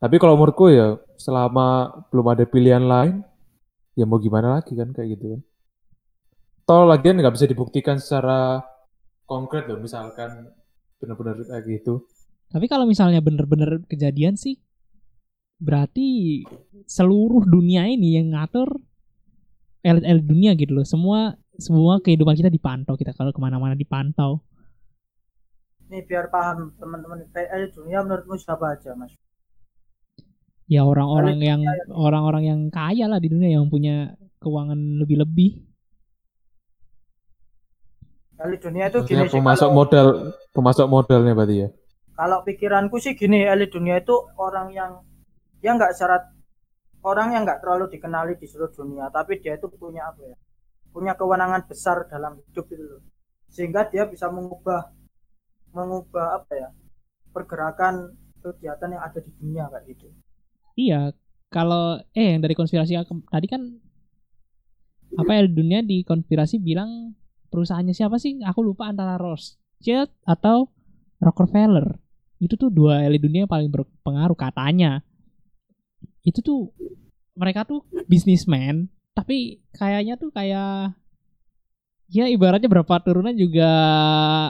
[0.00, 3.20] tapi kalau menurutku ya selama belum ada pilihan lain
[3.92, 5.40] ya mau gimana lagi kan kayak gitu kan.
[6.64, 8.64] Toh lagian nggak bisa dibuktikan secara
[9.28, 10.48] konkret loh misalkan
[10.96, 12.08] benar-benar kayak gitu.
[12.48, 14.56] Tapi kalau misalnya bener-bener kejadian sih,
[15.60, 16.40] berarti
[16.90, 18.66] seluruh dunia ini yang ngatur
[19.80, 20.82] elit-elit dunia gitu loh.
[20.82, 24.42] Semua semua kehidupan kita dipantau kita kalau ke mana-mana dipantau.
[25.86, 29.14] Nih biar paham teman-teman PL dunia menurutmu siapa aja mas?
[30.66, 34.78] Ya orang-orang Elit yang dunia yang- orang-orang yang kaya lah di dunia yang punya keuangan
[35.02, 35.66] lebih-lebih.
[38.40, 39.36] Elit dunia itu Maksudnya gini sih.
[39.36, 40.06] pemasok Kalau, modal,
[40.50, 41.68] pemasok modalnya berarti ya.
[42.14, 44.92] kalau pikiranku sih gini, elit dunia itu orang yang
[45.58, 46.24] dia nggak syarat
[47.04, 50.36] orang yang nggak terlalu dikenali di seluruh dunia, tapi dia itu punya apa ya?
[50.90, 53.02] Punya kewenangan besar dalam hidup itu loh.
[53.50, 54.90] Sehingga dia bisa mengubah
[55.70, 56.68] mengubah apa ya?
[57.30, 58.10] pergerakan
[58.42, 60.06] kegiatan yang ada di dunia kayak gitu.
[60.74, 61.14] Iya,
[61.46, 63.62] kalau eh yang dari konspirasi tadi kan
[65.18, 67.14] apa ya dunia di konspirasi bilang
[67.50, 68.38] perusahaannya siapa sih?
[68.42, 70.70] Aku lupa antara Rothschild atau
[71.18, 71.98] Rockefeller.
[72.40, 75.04] Itu tuh dua elit dunia yang paling berpengaruh katanya.
[76.26, 76.60] Itu tuh
[77.36, 80.94] mereka tuh bisnismen, tapi kayaknya tuh kayak
[82.10, 83.70] ya ibaratnya berapa turunan juga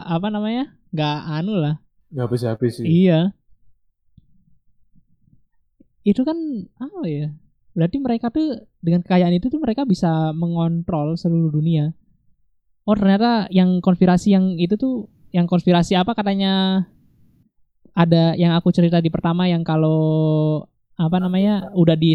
[0.08, 0.74] apa namanya?
[0.90, 1.78] nggak anu lah.
[2.10, 2.86] Nggak habis-habis sih.
[3.06, 3.30] Iya.
[6.02, 6.36] Itu kan
[6.82, 7.30] apa ya?
[7.70, 11.94] Berarti mereka tuh dengan kekayaan itu tuh mereka bisa mengontrol seluruh dunia.
[12.82, 16.84] Oh ternyata yang konspirasi yang itu tuh yang konspirasi apa katanya
[17.94, 20.66] ada yang aku cerita di pertama yang kalau
[21.00, 22.12] apa namanya udah di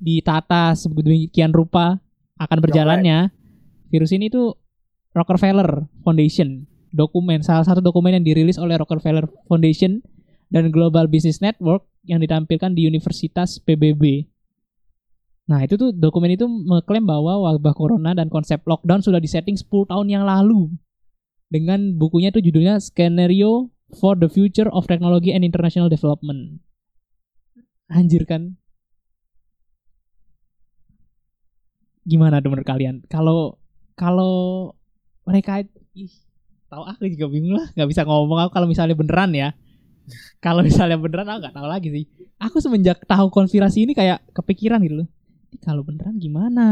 [0.00, 2.00] ditata sedemikian rupa
[2.40, 3.28] akan berjalannya
[3.92, 4.56] virus ini tuh
[5.12, 10.00] Rockefeller Foundation dokumen salah satu dokumen yang dirilis oleh Rockefeller Foundation
[10.52, 14.28] dan Global Business Network yang ditampilkan di Universitas PBB.
[15.48, 19.90] Nah, itu tuh dokumen itu mengklaim bahwa wabah corona dan konsep lockdown sudah disetting 10
[19.90, 20.70] tahun yang lalu.
[21.50, 26.62] Dengan bukunya itu judulnya Scenario for the Future of Technology and International Development.
[27.92, 28.56] Anjir kan?
[32.08, 33.04] Gimana menurut kalian?
[33.06, 33.60] Kalau
[33.94, 34.72] kalau
[35.28, 35.62] mereka
[35.92, 36.10] ih,
[36.66, 37.68] tahu aku juga bingung lah.
[37.76, 38.48] Nggak bisa ngomong.
[38.48, 39.52] Aku kalau misalnya beneran ya.
[40.42, 42.04] Kalau misalnya beneran aku nggak tahu lagi sih.
[42.42, 45.08] Aku semenjak tahu konspirasi ini kayak kepikiran gitu loh.
[45.54, 46.66] "Ini kalau beneran gimana?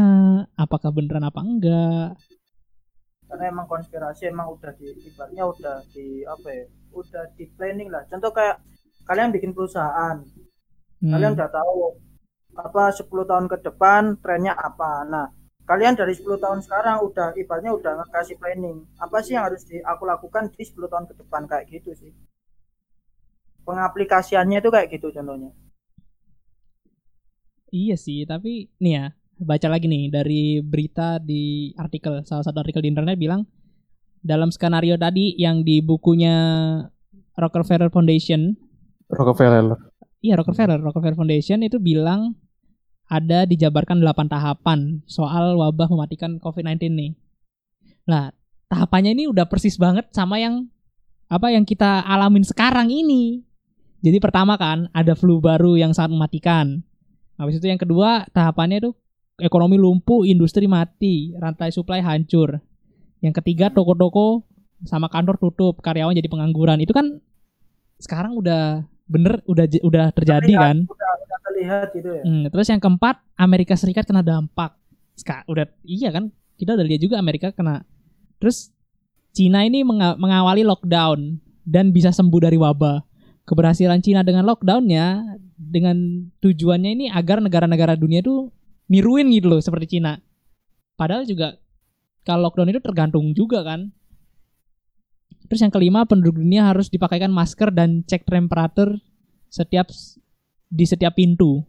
[0.59, 2.19] Apakah beneran apa enggak?
[3.31, 8.03] Karena emang konspirasi emang udah di ibaratnya udah di apa ya udah di planning lah.
[8.11, 8.59] Contoh kayak
[9.07, 10.19] kalian bikin perusahaan
[11.01, 11.97] Hmm, kalian udah tahu
[12.53, 15.01] apa 10 tahun ke depan trennya apa.
[15.09, 15.27] Nah
[15.65, 18.85] kalian dari 10 tahun sekarang udah ibaratnya udah ngasih planning.
[19.01, 21.49] Apa sih yang harus di, aku lakukan di 10 tahun ke depan?
[21.49, 22.13] Kayak gitu sih.
[23.65, 25.49] Pengaplikasiannya itu kayak gitu contohnya.
[27.71, 29.05] Iya sih tapi nih ya
[29.41, 33.47] baca lagi nih dari berita di artikel salah satu artikel di internet bilang
[34.21, 36.35] dalam skenario tadi yang di bukunya
[37.33, 38.53] Rockefeller Foundation
[39.09, 39.90] Rockefeller.
[40.21, 42.37] Iya Rockefeller, Rockefeller Foundation itu bilang
[43.09, 47.11] ada dijabarkan 8 tahapan soal wabah mematikan COVID-19 nih.
[48.05, 48.29] Nah,
[48.69, 50.69] tahapannya ini udah persis banget sama yang
[51.25, 53.41] apa yang kita alamin sekarang ini.
[54.05, 56.85] Jadi pertama kan ada flu baru yang sangat mematikan.
[57.41, 58.91] Habis itu yang kedua tahapannya itu
[59.41, 62.61] ekonomi lumpuh, industri mati, rantai supply hancur.
[63.25, 64.45] Yang ketiga toko-toko
[64.85, 66.77] sama kantor tutup, karyawan jadi pengangguran.
[66.81, 67.21] Itu kan
[68.01, 70.77] sekarang udah bener udah udah terjadi Terlihat, kan.
[70.87, 74.71] udah, udah terlihat gitu ya Hmm, terus yang keempat Amerika Serikat kena dampak.
[75.19, 77.83] Ska, udah iya kan kita udah lihat juga Amerika kena.
[78.39, 78.71] Terus
[79.31, 81.35] Cina ini menga- mengawali lockdown
[81.67, 83.03] dan bisa sembuh dari wabah.
[83.43, 85.97] Keberhasilan Cina dengan lockdownnya dengan
[86.39, 88.47] tujuannya ini agar negara-negara dunia itu
[88.87, 90.19] niruin gitu loh seperti Cina.
[90.95, 91.59] Padahal juga
[92.23, 93.91] kalau lockdown itu tergantung juga kan.
[95.51, 98.95] Terus yang kelima penduduk dunia harus dipakaikan masker dan cek temperatur
[99.51, 99.91] setiap
[100.71, 101.67] di setiap pintu.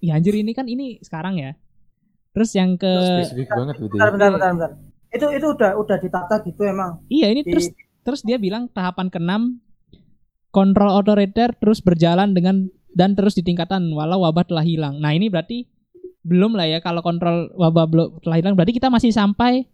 [0.00, 1.52] Ya anjir ini kan ini sekarang ya.
[2.32, 4.12] Terus yang ke Spesifik banget gitu bentar ya.
[4.16, 4.70] bentar bentar, bentar.
[5.12, 7.68] itu itu udah udah ditata gitu emang iya ini di terus
[8.00, 9.60] terus dia bilang tahapan keenam
[10.48, 15.00] kontrol otoriter terus berjalan dengan dan terus ditingkatkan walau wabah telah hilang.
[15.00, 15.68] Nah, ini berarti
[16.22, 19.66] belum lah ya kalau kontrol wabah belum telah hilang berarti kita masih sampai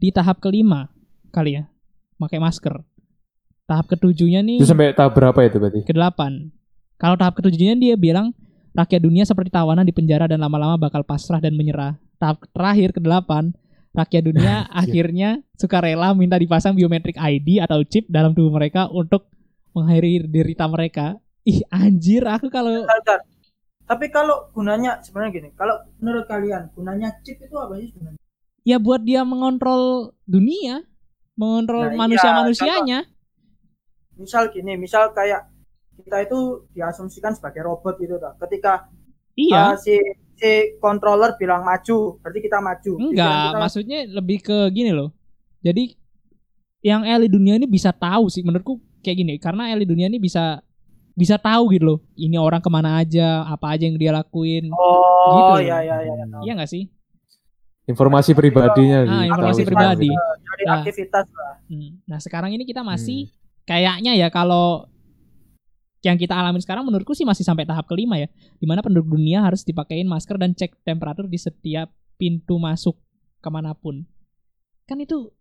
[0.00, 0.88] di tahap kelima
[1.32, 1.68] kali ya.
[2.16, 2.80] Pakai masker.
[3.66, 5.80] Tahap ketujuhnya nih Itu sampai tahap berapa itu berarti?
[5.84, 6.20] ke-8.
[6.96, 8.32] Kalau tahap ketujuhnya dia bilang
[8.72, 11.98] rakyat dunia seperti tawanan di penjara dan lama-lama bakal pasrah dan menyerah.
[12.16, 13.52] Tahap terakhir ke-8,
[13.92, 19.28] rakyat dunia akhirnya sukarela minta dipasang biometric ID atau chip dalam tubuh mereka untuk
[19.76, 21.18] mengakhiri derita mereka.
[21.44, 22.86] Ih anjir, aku kalau
[23.86, 28.18] tapi kalau gunanya sebenarnya gini kalau menurut kalian gunanya chip itu apa sih sebenarnya
[28.66, 30.82] ya buat dia mengontrol dunia,
[31.36, 33.00] mengontrol Nah, iya, manusia-manusianya.
[34.16, 35.44] misal gini misal kayak
[35.96, 36.38] kita itu
[36.72, 38.88] diasumsikan sebagai robot gitu toh ketika
[39.32, 39.72] Iya.
[39.72, 39.92] uh, si
[40.32, 45.12] si controller bilang maju berarti kita maju Enggak, kita- maksudnya lebih ke gini loh.
[45.60, 45.92] Jadi
[46.80, 50.64] yang elit dunia ini bisa tahu sih menurutku kayak gini karena elit dunia ini bisa
[51.12, 51.98] bisa tahu gitu loh.
[52.14, 54.68] Ini orang ke mana aja, apa aja yang dia lakuin.
[54.72, 55.68] oh gitu.
[55.68, 56.24] ya ya ya, ya.
[56.40, 56.88] Iya nggak sih?
[57.86, 60.10] Informasi pribadinya Ah, sih, informasi pribadi.
[60.10, 60.74] dari Nah.
[60.82, 61.98] aktivitas lah Hmm.
[62.06, 63.30] Nah sekarang ini kita masih
[63.62, 64.86] kayaknya ya kalau
[66.02, 69.42] yang kita alami sekarang menurutku sih masih sampai tahap kelima ya, di mana penduduk dunia
[69.42, 72.94] harus dipakein masker dan cek temperatur di setiap pintu masuk
[73.42, 74.06] ke mana pun.
[74.86, 75.34] Kan itu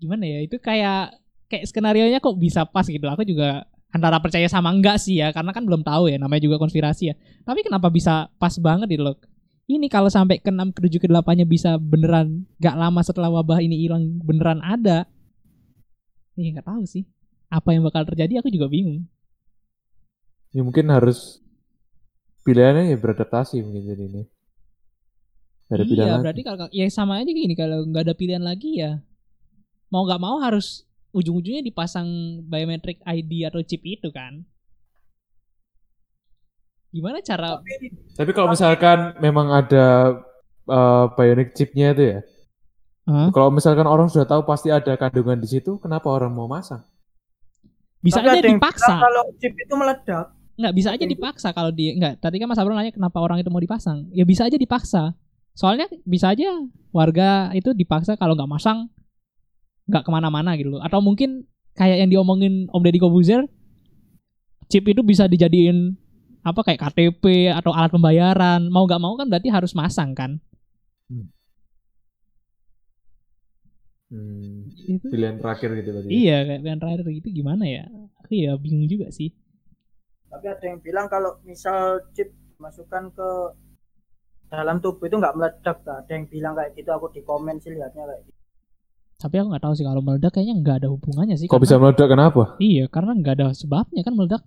[0.00, 0.40] gimana ya?
[0.40, 1.12] Itu kayak
[1.48, 3.04] kayak skenario nya kok bisa pas gitu.
[3.04, 6.56] Aku juga antara percaya sama enggak sih ya, karena kan belum tahu ya, namanya juga
[6.56, 7.14] konspirasi ya.
[7.44, 9.16] Tapi kenapa bisa pas banget gitu loh?
[9.68, 13.28] Ini kalau sampai ke 6, ke 7, ke 8 nya bisa beneran gak lama setelah
[13.28, 15.04] wabah ini hilang beneran ada.
[16.40, 17.04] Ya nggak tahu sih.
[17.52, 19.04] Apa yang bakal terjadi aku juga bingung.
[20.56, 21.44] Ya mungkin harus
[22.48, 24.22] pilihannya ya beradaptasi mungkin jadi ini.
[25.68, 26.24] Gak ada pilihan iya, lagi.
[26.24, 29.04] berarti kalau ya sama aja gini kalau nggak ada pilihan lagi ya
[29.92, 34.48] mau nggak mau harus ujung-ujungnya dipasang biometric ID atau chip itu kan.
[36.88, 40.16] Gimana cara tapi Tapi kalau misalkan memang ada
[40.64, 42.20] uh, bionic chipnya itu ya,
[43.06, 43.28] Hah?
[43.30, 46.82] kalau misalkan orang sudah tahu pasti ada kandungan di situ, kenapa orang mau masang?
[47.98, 48.94] bisa tapi aja dipaksa?
[48.94, 51.12] kalau chip itu meledak Nggak bisa aja Oke.
[51.14, 52.18] dipaksa kalau dia nggak.
[52.18, 54.10] Tadi kan Mas Abro nanya kenapa orang itu mau dipasang?
[54.10, 55.14] Ya bisa aja dipaksa.
[55.54, 56.50] Soalnya bisa aja
[56.90, 58.90] warga itu dipaksa kalau nggak masang
[59.86, 60.82] nggak ke mana-mana gitu loh.
[60.82, 61.46] Atau mungkin
[61.78, 63.46] kayak yang diomongin Om Deddy Kobuzer,
[64.66, 65.94] chip itu bisa dijadiin
[66.40, 68.66] apa kayak KTP atau alat pembayaran.
[68.66, 70.38] Mau nggak mau kan berarti harus masang kan?
[74.08, 76.08] Hmm, Itu pilihan terakhir gitu berarti.
[76.08, 77.84] iya kayak yang terakhir gitu gimana ya?
[78.24, 79.32] Aku ya bingung juga sih.
[80.28, 83.28] tapi ada yang bilang kalau misal chip masukkan ke
[84.46, 86.04] dalam tubuh itu nggak meledak tak?
[86.04, 88.36] ada yang bilang kayak gitu aku di komen sih lihatnya kayak gitu
[89.16, 91.48] Tapi aku nggak tahu sih kalau meledak kayaknya nggak ada hubungannya sih.
[91.48, 92.42] Kok karena- bisa meledak kenapa?
[92.58, 94.42] Iya, karena nggak ada sebabnya kan meledak.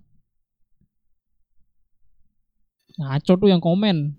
[2.94, 4.12] Ngaco tuh yang komen.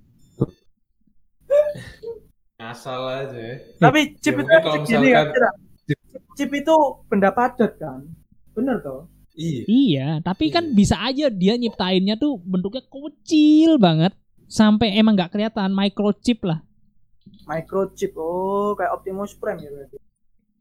[2.55, 3.55] Asal aja ya.
[3.75, 5.49] tapi chip ya itu kan kalau kan misalkan- Cira.
[5.83, 5.99] chip,
[6.33, 8.07] chip itu benda padat kan
[8.51, 9.63] bener toh Iya.
[9.65, 14.13] Iya, tapi kan bisa aja dia nyiptainnya tuh bentuknya kecil banget
[14.45, 16.61] sampai emang nggak kelihatan microchip lah.
[17.43, 19.97] microchip oh kayak Optimus Prime ya berarti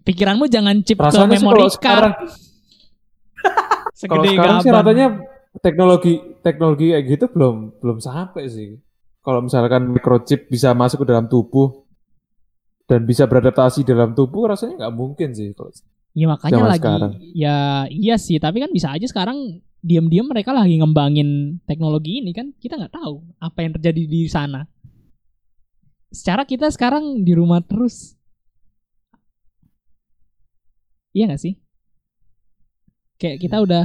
[0.03, 1.77] Pikiranmu jangan chip ke Rasanya memory kalau card.
[1.77, 5.07] sekarang kalau Segede sekarang sih ratanya
[5.61, 8.70] teknologi teknologi kayak gitu belum belum sampai sih.
[9.22, 11.84] Kalau misalkan microchip bisa masuk ke dalam tubuh
[12.88, 15.70] dan bisa beradaptasi dalam tubuh rasanya nggak mungkin sih kalau
[16.12, 17.12] Ya makanya lagi sekarang.
[17.32, 22.53] ya iya sih, tapi kan bisa aja sekarang diam-diam mereka lagi ngembangin teknologi ini kan
[22.61, 24.68] kita nggak tahu apa yang terjadi di sana.
[26.12, 28.12] Secara kita sekarang di rumah terus.
[31.16, 31.55] Iya nggak sih?
[33.16, 33.82] Kayak kita udah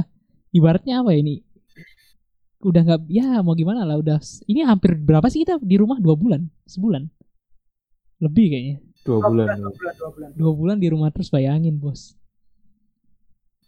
[0.52, 1.40] ibaratnya apa ya ini?
[2.58, 4.18] Udah nggak ya mau gimana lah udah
[4.50, 7.06] ini hampir berapa sih kita di rumah dua bulan sebulan
[8.18, 9.56] lebih kayaknya dua bulan ya.
[9.62, 12.18] dua bulan dua bulan dua bulan di rumah terus bayangin bos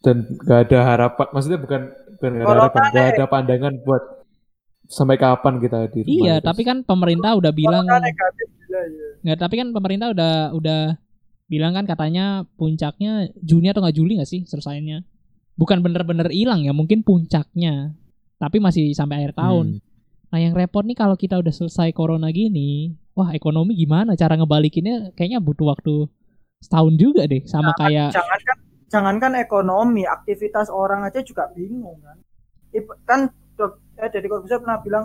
[0.03, 1.81] dan nggak ada harapan maksudnya bukan
[2.19, 3.15] bukan nggak ada harapan nggak nih.
[3.15, 4.03] ada pandangan buat
[4.91, 6.47] sampai kapan kita di rumah Iya, terus.
[6.51, 10.81] tapi kan pemerintah udah bilang Corona negatif gila ya nggak, tapi kan pemerintah udah udah
[11.47, 15.03] bilang kan katanya puncaknya Juni atau nggak Juli nggak sih selesainya?
[15.59, 17.93] Bukan bener-bener hilang ya, mungkin puncaknya,
[18.41, 19.67] tapi masih sampai akhir tahun.
[19.77, 19.83] Hmm.
[20.33, 24.17] Nah yang repot nih kalau kita udah selesai corona gini, wah ekonomi gimana?
[24.17, 26.09] Cara ngebalikinnya kayaknya butuh waktu
[26.65, 28.57] setahun juga deh, sama kayak jangankan
[28.91, 32.19] jangankan ekonomi aktivitas orang aja juga bingung kan
[33.07, 33.21] kan
[33.55, 35.05] dok eh, dari Corbusier pernah bilang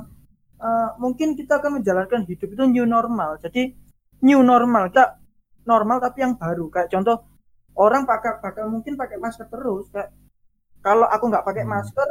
[0.57, 3.71] "Eh, mungkin kita akan menjalankan hidup itu new normal jadi
[4.25, 5.21] new normal kita
[5.69, 7.29] normal tapi yang baru kayak contoh
[7.77, 10.09] orang pakai bakal mungkin pakai masker terus kayak
[10.81, 11.73] kalau aku nggak pakai Hmm.
[11.77, 12.09] masker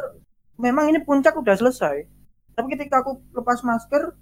[0.61, 2.07] memang ini puncak udah selesai
[2.55, 4.15] tapi ketika aku lepas masker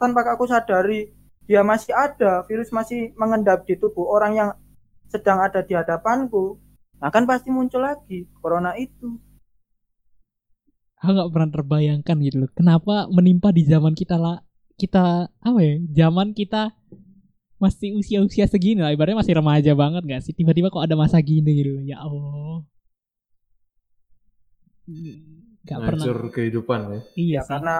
[0.00, 1.12] tanpa aku sadari
[1.44, 4.50] dia masih ada virus masih mengendap di tubuh orang yang
[5.12, 6.56] sedang ada di hadapanku
[7.04, 9.20] akan pasti muncul lagi corona itu
[11.04, 12.50] aku nggak pernah terbayangkan gitu loh.
[12.56, 14.40] Kenapa menimpa di zaman kita lah
[14.80, 15.76] kita apa ya?
[16.04, 16.72] Zaman kita
[17.60, 20.34] masih usia-usia segini lah, ibaratnya masih remaja banget gak sih?
[20.36, 21.80] Tiba-tiba kok ada masa gini gitu.
[21.84, 22.64] Ya Allah.
[25.64, 26.04] Gak pernah.
[26.04, 27.48] Hancur kehidupan ya Iya ya sih.
[27.50, 27.76] karena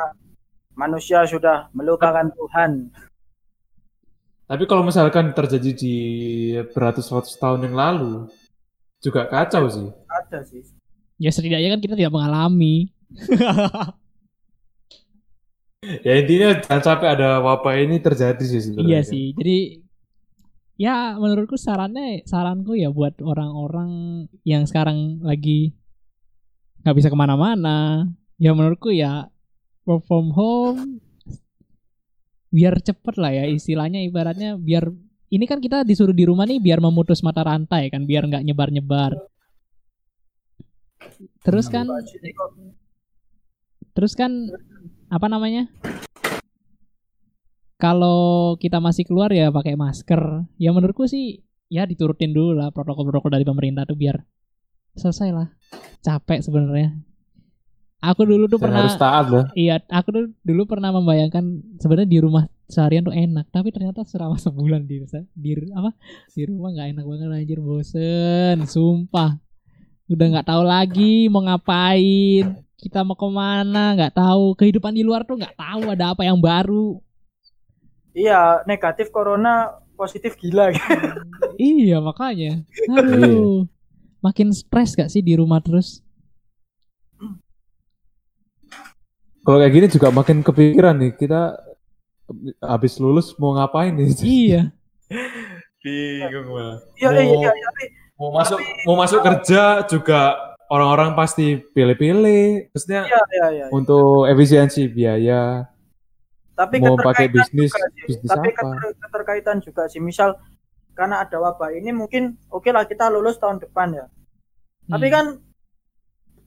[0.75, 2.91] manusia sudah melupakan Tuhan
[4.45, 5.97] tapi kalau misalkan terjadi di
[6.77, 8.29] beratus-ratus tahun yang lalu
[9.01, 10.63] juga kacau sih ada sih.
[11.21, 12.91] Ya setidaknya kan kita tidak mengalami.
[15.85, 18.89] Ya intinya jangan sampai ada wabah ini terjadi sih sebenarnya.
[18.89, 19.37] Iya sih.
[19.37, 19.59] Jadi
[20.81, 25.77] ya menurutku sarannya saranku ya buat orang-orang yang sekarang lagi
[26.85, 28.05] nggak bisa ke mana-mana.
[28.37, 29.33] Ya menurutku ya
[29.89, 31.01] work from home
[32.55, 34.87] biar cepet lah ya istilahnya ibaratnya biar
[35.35, 39.17] ini kan kita disuruh di rumah nih biar memutus mata rantai kan biar nggak nyebar-nyebar.
[41.43, 41.89] Terus kan
[43.97, 44.53] terus kan
[45.09, 45.67] apa namanya?
[47.81, 50.47] Kalau kita masih keluar ya pakai masker.
[50.61, 54.21] Ya menurutku sih ya diturutin dulu lah protokol-protokol dari pemerintah tuh biar
[54.95, 55.49] selesai lah.
[56.03, 56.95] Capek sebenarnya.
[58.05, 59.45] Aku dulu tuh Dan pernah harus taat lah.
[59.57, 61.45] Iya, aku tuh dulu pernah membayangkan
[61.81, 65.01] sebenarnya di rumah seharian tuh enak, tapi ternyata selama sebulan di
[65.33, 65.93] di apa
[66.33, 69.41] di rumah nggak enak banget anjir, bosen, sumpah.
[70.05, 74.53] Udah nggak tahu lagi mau ngapain, kita mau ke mana, nggak tahu.
[74.61, 77.01] Kehidupan di luar tuh nggak tahu ada apa yang baru.
[78.13, 80.71] Iya, negatif corona, positif gila.
[81.57, 82.63] iya makanya.
[82.93, 83.65] Aduh,
[84.25, 86.01] makin stres gak sih di rumah terus?
[89.45, 91.61] Kalau kayak gini juga makin kepikiran nih kita
[92.65, 94.09] habis lulus mau ngapain nih?
[94.25, 94.63] iya.
[95.85, 96.81] Bingung malah.
[96.97, 100.39] Iya, Mau- iya, iya, tapi Mau masuk mau masuk kerja juga
[100.71, 102.71] orang-orang pasti pilih-pilih.
[102.73, 103.67] Maksudnya iya, iya, iya.
[103.69, 105.67] untuk efisiensi biaya,
[106.55, 108.03] Tapi mau pakai bisnis, juga sih.
[108.07, 108.63] bisnis Tapi apa?
[108.63, 109.99] keter- keterkaitan juga sih.
[109.99, 110.39] Misal
[110.95, 114.07] karena ada wabah ini mungkin oke lah kita lulus tahun depan ya.
[114.89, 115.15] Tapi Hmm.
[115.15, 115.27] kan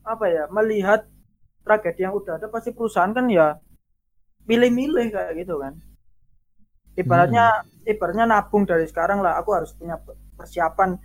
[0.08, 1.04] apa ya melihat
[1.68, 3.60] tragedi yang udah ada pasti perusahaan kan ya
[4.48, 5.76] milih-milih kayak gitu kan.
[6.98, 10.00] Ibaratnya ibaratnya nabung dari sekarang lah aku harus punya
[10.40, 10.98] persiapan.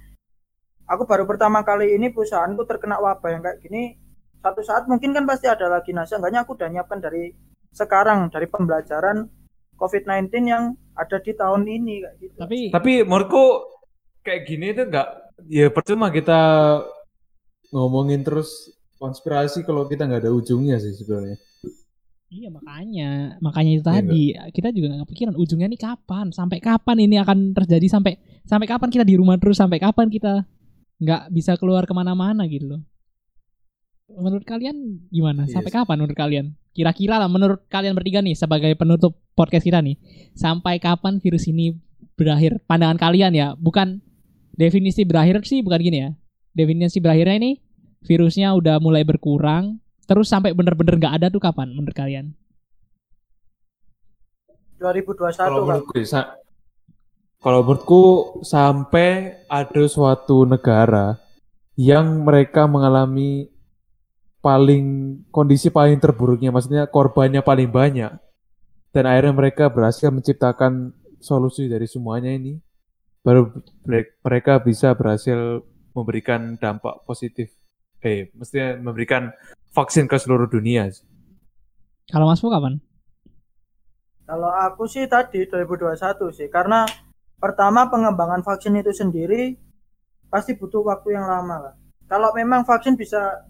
[0.88, 3.99] Aku baru pertama kali ini perusahaanku terkena wabah yang kayak gini.
[4.43, 5.95] Satu saat mungkin kan pasti ada lagi.
[5.95, 7.30] Nah, seenggaknya aku udah nyiapkan dari
[7.70, 9.30] sekarang dari pembelajaran
[9.78, 12.34] COVID-19 yang ada di tahun ini kayak gitu.
[12.36, 13.45] Tapi Tapi menurutku
[14.22, 15.09] kayak gini itu enggak
[15.51, 16.40] ya percuma kita
[17.72, 18.70] ngomongin terus
[19.01, 21.40] konspirasi kalau kita nggak ada ujungnya sih sebenarnya.
[22.32, 24.22] Iya makanya, makanya itu Iya tadi
[24.57, 28.16] kita juga nggak kepikiran ujungnya nih kapan, sampai kapan ini akan terjadi, sampai
[28.49, 30.49] sampai kapan kita di rumah terus, sampai kapan kita
[30.97, 32.80] nggak bisa keluar ke mana-mana gitu loh.
[34.11, 35.46] Menurut kalian gimana?
[35.46, 36.46] Iya Sampai kapan menurut kalian?
[36.72, 40.00] Kira-kira lah menurut kalian bertiga nih sebagai penutup podcast kita nih,
[40.32, 41.76] sampai kapan virus ini
[42.16, 42.59] berakhir?
[42.64, 44.00] Pandangan kalian ya, bukan
[44.57, 46.11] definisi berakhir sih, bukan gini ya.
[46.57, 47.53] Definisi berakhirnya ini
[48.03, 49.78] virusnya udah mulai berkurang,
[50.09, 52.32] terus sampai bener-bener nggak ada tuh kapan menurut kalian?
[54.80, 56.22] 2021 Kalau menurutku, ya,
[57.38, 58.05] kalau menurutku
[58.42, 61.20] sampai ada suatu negara
[61.78, 63.51] yang mereka mengalami
[64.43, 64.84] paling
[65.30, 68.11] kondisi paling terburuknya, maksudnya korbannya paling banyak,
[68.90, 70.90] dan akhirnya mereka berhasil menciptakan
[71.22, 72.59] solusi dari semuanya ini,
[73.22, 73.55] baru
[74.26, 75.62] mereka bisa berhasil
[75.95, 77.55] memberikan dampak positif,
[78.03, 79.30] eh, mestinya memberikan
[79.70, 80.90] vaksin ke seluruh dunia.
[82.11, 82.82] Kalau Mas Fu kapan?
[84.26, 86.82] Kalau aku sih tadi 2021 sih karena
[87.38, 89.55] pertama pengembangan vaksin itu sendiri
[90.32, 91.74] pasti butuh waktu yang lama lah.
[92.09, 93.45] Kalau memang vaksin bisa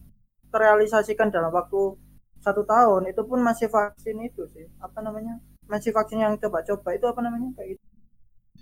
[0.52, 1.96] terrealisasikan dalam waktu
[2.42, 7.06] satu tahun itu pun masih vaksin itu sih apa namanya masih vaksin yang coba-coba itu
[7.08, 7.84] apa namanya kayak gitu.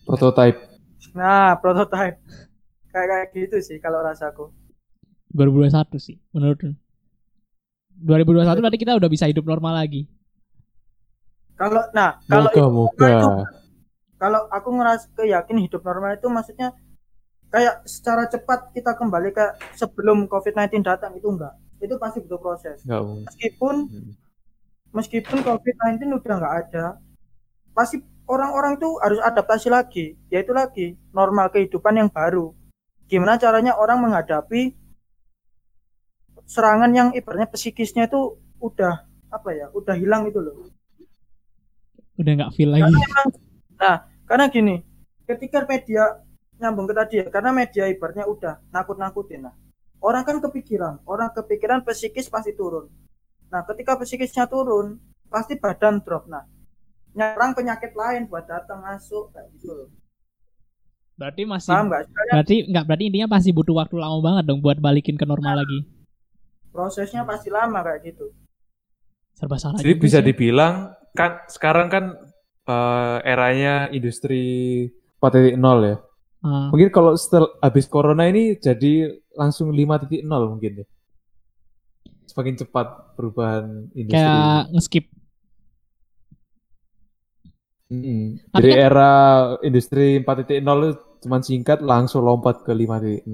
[0.06, 0.58] Prototype.
[1.16, 2.20] Nah prototype
[2.92, 4.52] kayak kayak gitu sih kalau rasaku.
[5.34, 6.58] 2021 sih menurut
[8.00, 10.06] 2021 berarti kita udah bisa hidup normal lagi.
[11.58, 13.08] Kalau nah kalau Moga-moga.
[13.10, 13.48] itu-
[14.20, 16.76] kalau aku ngeras keyakin hidup normal itu maksudnya
[17.48, 21.56] kayak secara cepat kita kembali ke sebelum COVID-19 datang itu enggak.
[21.80, 22.84] Itu pasti butuh proses.
[22.84, 23.26] Mungkin.
[23.26, 24.12] Meskipun Hmm.
[24.90, 26.84] meskipun COVID-19 udah nggak ada,
[27.72, 32.52] pasti orang-orang itu harus adaptasi lagi, yaitu lagi normal kehidupan yang baru.
[33.10, 34.74] Gimana caranya orang menghadapi
[36.46, 40.66] serangan yang ibaratnya psikisnya itu udah apa ya, udah hilang itu loh.
[42.18, 42.82] Udah nggak feel lagi.
[42.86, 43.22] Karena
[43.78, 44.74] nah, karena gini,
[45.26, 46.18] ketika media
[46.58, 49.48] nyambung ke tadi ya, karena media ibaratnya udah nakut-nakutin.
[49.48, 49.54] Nah,
[50.00, 52.88] orang kan kepikiran, orang kepikiran psikis pasti turun.
[53.52, 54.98] Nah, ketika psikisnya turun,
[55.28, 56.26] pasti badan drop.
[56.26, 56.44] Nah,
[57.14, 59.88] nyerang penyakit lain buat datang masuk kayak gitu loh.
[61.20, 61.86] Berarti masih Paham?
[61.92, 65.60] Sebenarnya berarti nggak berarti intinya pasti butuh waktu lama banget dong buat balikin ke normal
[65.60, 65.84] lagi.
[66.70, 68.30] prosesnya pasti lama kayak gitu.
[69.34, 69.82] Serba salah.
[69.82, 70.30] Jadi bisa sih.
[70.30, 72.14] dibilang kan sekarang kan
[72.70, 74.86] eh, eranya industri
[75.18, 75.96] 4.0 ya.
[76.40, 80.86] Ah, Mungkin kalau setelah habis corona ini jadi langsung 5.0 mungkin ya.
[82.24, 84.16] Semakin cepat perubahan industri.
[84.16, 85.04] kayak ngeskip.
[87.90, 88.38] Mm-mm.
[88.48, 89.10] Tapi Dari kan- era
[89.60, 93.26] industri 4.0 itu cuman singkat langsung lompat ke 5.0.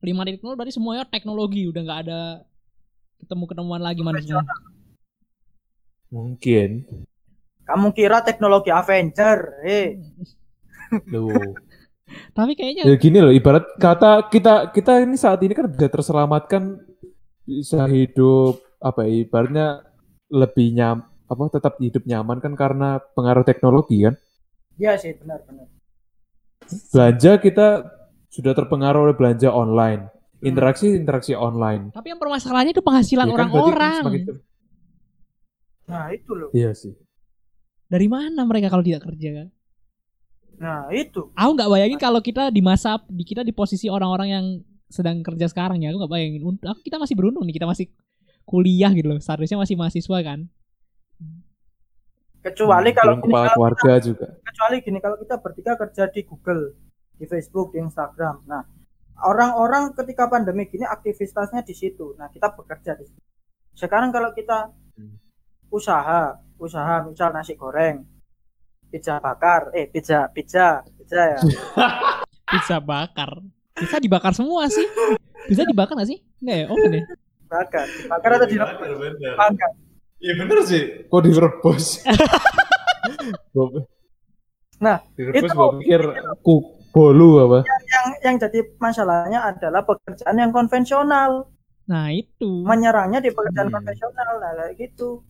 [0.00, 0.08] 5.0
[0.56, 2.20] berarti semuanya teknologi udah nggak ada
[3.20, 4.40] ketemu-ketemuan lagi manusia.
[6.08, 6.86] Mungkin.
[7.62, 9.62] Kamu kira teknologi Avenger?
[9.62, 9.98] Eh,
[11.08, 11.30] Loh.
[12.32, 16.80] Tapi kayaknya Ya gini loh, ibarat kata kita kita ini saat ini kan bisa terselamatkan
[17.42, 19.66] bisa hidup apa ya, ibaratnya
[20.28, 20.96] lebih nyam
[21.26, 24.14] apa tetap hidup nyaman kan karena pengaruh teknologi kan.
[24.76, 25.68] iya sih benar-benar.
[26.90, 27.66] Belanja kita
[28.28, 30.08] sudah terpengaruh oleh belanja online.
[30.08, 30.48] Hmm.
[30.48, 31.92] Interaksi interaksi online.
[31.92, 34.02] tapi yang permasalahannya itu penghasilan Ya kan, orang-orang.
[34.24, 34.42] cep-
[35.86, 36.48] Nah itu loh.
[36.50, 36.94] Iya sih.
[37.86, 39.48] Dari mana mereka kalau tidak kerja kan?
[40.62, 41.34] Nah itu.
[41.34, 44.46] Aku nggak bayangin kalau kita di masa di kita di posisi orang-orang yang
[44.86, 45.90] sedang kerja sekarang ya.
[45.90, 46.40] Aku nggak bayangin.
[46.62, 47.58] Aku kita masih beruntung nih.
[47.58, 47.90] Kita masih
[48.46, 49.18] kuliah gitu loh.
[49.18, 50.46] Seharusnya masih mahasiswa kan.
[52.42, 54.26] Kecuali Hmm, kalau gini, kepala kalau keluarga juga.
[54.42, 56.74] kecuali gini kalau kita bertiga kerja di Google,
[57.14, 58.42] di Facebook, di Instagram.
[58.50, 58.66] Nah,
[59.22, 62.18] orang-orang ketika pandemi gini aktivitasnya di situ.
[62.18, 63.22] Nah, kita bekerja di situ.
[63.72, 65.16] Sekarang kalau kita Hmm.
[65.70, 68.04] usaha, usaha misal nasi goreng,
[68.92, 71.38] pizza bakar, eh pizza, pizza, pizza ya.
[72.52, 73.40] Pizza bakar.
[73.72, 74.84] Pizza dibakar semua sih.
[75.48, 76.20] Pizza dibakar nggak sih?
[76.38, 76.66] Nggak ya?
[76.68, 77.02] Open ya?
[77.48, 78.76] Bakar, dibakar atau direbus?
[78.92, 79.32] bener.
[79.34, 79.70] Bakar.
[80.18, 80.82] Iya bener sih.
[81.08, 81.84] Kok direbus?
[84.82, 86.00] Nah, direbus itu- gua pikir
[86.42, 86.54] ku
[86.90, 87.58] bolu apa?
[87.62, 91.46] Yang yang jadi masalahnya adalah pekerjaan yang konvensional.
[91.86, 92.66] Nah itu.
[92.66, 93.76] Menyerangnya di pekerjaan Hmm.
[93.78, 95.22] konvensional, nah kayak gitu.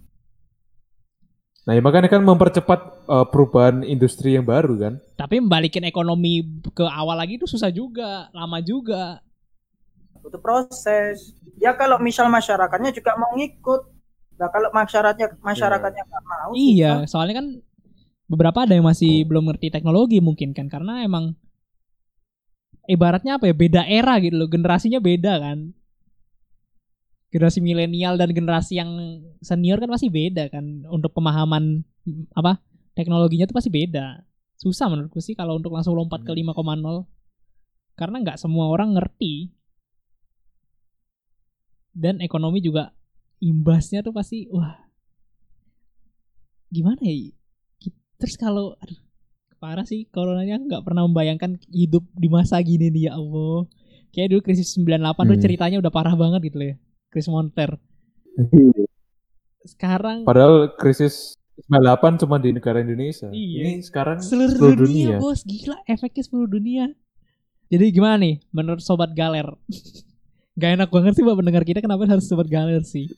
[1.63, 4.95] Nah, ya makanya kan mempercepat uh, perubahan industri yang baru kan.
[5.15, 6.43] Tapi membalikin ekonomi
[6.75, 8.27] ke awal lagi itu susah juga.
[8.35, 9.23] Lama juga.
[10.23, 11.35] butuh proses.
[11.59, 13.83] Ya kalau misal masyarakatnya juga mau ngikut.
[14.39, 16.51] Nah kalau masyarakatnya masyarakatnya nggak mau.
[16.55, 17.47] Iya, soalnya kan
[18.31, 21.35] beberapa ada yang masih belum ngerti teknologi mungkin kan karena emang
[22.89, 25.77] ibaratnya apa ya beda era gitu loh generasinya beda kan
[27.33, 28.93] generasi milenial dan generasi yang
[29.41, 30.85] senior kan pasti beda kan.
[30.93, 32.61] Untuk pemahaman mm, apa
[32.93, 34.21] teknologinya tuh pasti beda.
[34.61, 36.53] Susah menurutku sih kalau untuk langsung lompat ke Hmm.
[36.53, 37.09] 5,0
[37.97, 39.49] karena nggak semua orang ngerti.
[41.93, 42.93] Dan ekonomi juga
[43.41, 44.77] imbasnya tuh pasti wah
[46.73, 47.33] gimana ya?
[48.21, 49.01] Terus kalau aduh
[49.57, 50.61] parah sih coronanya.
[50.61, 53.65] Nggak pernah membayangkan hidup di masa gini nih ya Allah.
[54.13, 55.45] Kayak dulu krisis 98 tuh Hmm.
[55.49, 56.79] ceritanya udah parah banget gitu loh ya
[57.13, 57.77] krisis moneter
[59.63, 61.37] sekarang Padahal krisis
[61.69, 63.29] 98 cuma di negara Indonesia.
[63.29, 63.61] Iya.
[63.63, 66.91] Ini sekarang seluruh, dunia, bos gila efeknya seluruh dunia
[67.69, 69.47] jadi gimana nih menurut sobat galer
[70.53, 73.09] Gak enak banget sih buat pendengar kita kenapa harus sobat galer sih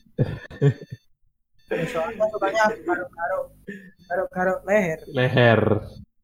[1.67, 3.49] Soalnya sukanya garuk-garuk
[4.05, 4.99] garuk-garuk leher.
[5.11, 5.61] leher.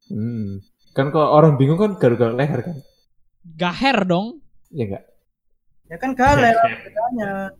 [0.06, 0.62] Hmm.
[0.92, 2.76] Kan kalau orang bingung kan garuk-garuk leher kan?
[3.56, 4.38] gaher dong
[4.70, 5.04] Ya enggak?
[5.90, 6.54] Ya kan galer
[6.86, 7.50] bedanya.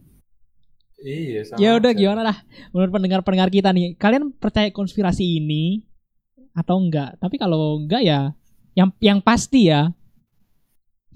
[1.01, 1.59] Iya sama.
[1.59, 1.99] ya udah aja.
[1.99, 2.37] gimana lah
[2.77, 5.81] menurut pendengar-pendengar kita nih kalian percaya konspirasi ini
[6.53, 8.37] atau enggak tapi kalau enggak ya
[8.77, 9.89] yang yang pasti ya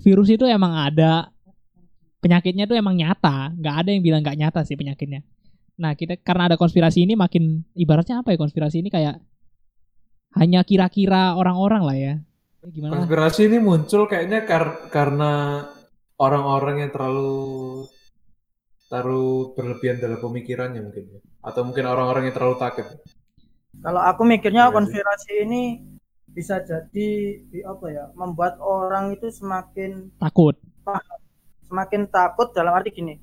[0.00, 1.28] virus itu emang ada
[2.24, 5.20] penyakitnya itu emang nyata nggak ada yang bilang nggak nyata sih penyakitnya
[5.76, 9.20] nah kita karena ada konspirasi ini makin ibaratnya apa ya konspirasi ini kayak
[10.40, 12.14] hanya kira-kira orang-orang lah ya
[12.72, 13.04] gimana.
[13.04, 15.60] Konspirasi ini muncul kayaknya kar- karena
[16.26, 17.30] orang-orang yang terlalu
[18.90, 21.20] terlalu berlebihan dalam pemikirannya mungkin ya.
[21.48, 22.86] Atau mungkin orang-orang yang terlalu takut.
[23.84, 24.74] Kalau aku mikirnya sih.
[24.76, 25.62] konspirasi ini
[26.34, 27.08] bisa jadi
[27.50, 30.56] di- apa ya membuat orang itu semakin takut
[31.68, 33.14] semakin takut dalam arti gini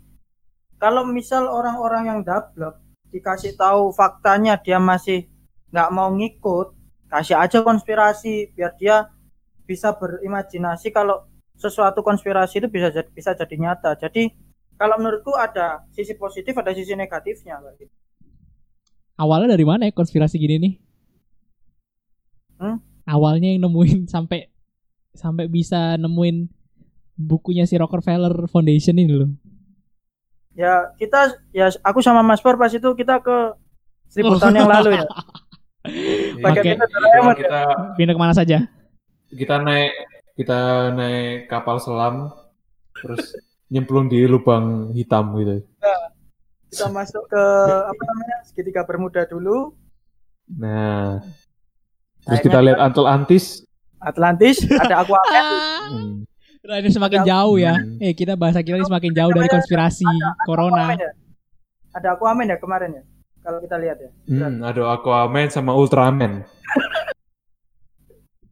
[0.81, 2.75] kalau misal orang-orang yang dablek
[3.11, 5.27] dikasih tahu faktanya dia masih
[5.71, 6.67] nggak mau ngikut
[7.11, 9.11] kasih aja konspirasi biar dia
[9.67, 11.27] bisa berimajinasi kalau
[11.61, 14.33] sesuatu konspirasi itu bisa jadi bisa jadi nyata jadi
[14.81, 17.61] kalau menurutku ada sisi positif ada sisi negatifnya
[19.21, 20.73] awalnya dari mana ya konspirasi gini nih?
[22.57, 22.77] Hmm?
[23.05, 24.49] Awalnya yang nemuin sampai
[25.13, 26.49] sampai bisa nemuin
[27.21, 29.31] bukunya si Rockefeller Foundation ini loh.
[30.51, 33.55] ya kita ya aku sama Mas Pur pas itu kita ke
[34.11, 35.07] seribu tahun yang lalu ya
[36.43, 36.71] pakai Oke.
[36.75, 37.33] kita ya.
[37.39, 37.61] kita
[37.95, 38.57] Pindah ke mana saja?
[39.31, 39.95] kita naik
[40.41, 40.59] kita
[40.91, 42.33] naik kapal selam
[42.93, 43.33] terus
[43.67, 45.61] nyemplung di lubang hitam gitu.
[46.67, 47.43] kita masuk ke
[47.83, 49.77] apa namanya segitiga Bermuda dulu
[50.51, 51.23] Nah,
[52.19, 53.63] terus Naiknya kita lihat Antel Antis
[53.97, 56.25] Atlantis, ada Aquaman, Ah, Hmm.
[56.75, 57.73] ini semakin Ada- jauh ya.
[57.73, 57.97] Hmm.
[57.99, 60.03] Eh kita bahasa kita ini semakin jauh dari konspirasi
[60.43, 60.89] corona.
[60.89, 61.11] Aquaman ya.
[61.91, 63.03] Ada Aquaman ya kemarin ya.
[63.41, 64.09] Kalau kita lihat ya.
[64.27, 66.41] Hmm, ada Aquaman sama Ultraman.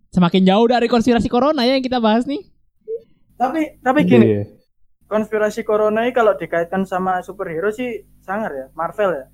[0.09, 2.41] Semakin jauh dari konspirasi corona ya yang kita bahas nih.
[3.35, 4.43] Tapi tapi gini, Iya.
[5.05, 7.87] konspirasi corona ini kalau dikaitkan sama superhero sih
[8.19, 9.25] sangar ya, Marvel ya.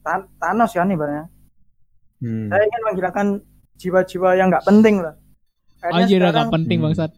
[0.00, 1.28] Tan- Thanos kan ibaratnya.
[2.18, 2.48] Hmm.
[2.48, 3.26] Saya ingin menghilangkan
[3.76, 5.14] jiwa-jiwa yang nggak penting lah.
[5.78, 6.86] Akhirnya Anjir sekarang, agak penting Hmm.
[6.88, 7.12] bangsat.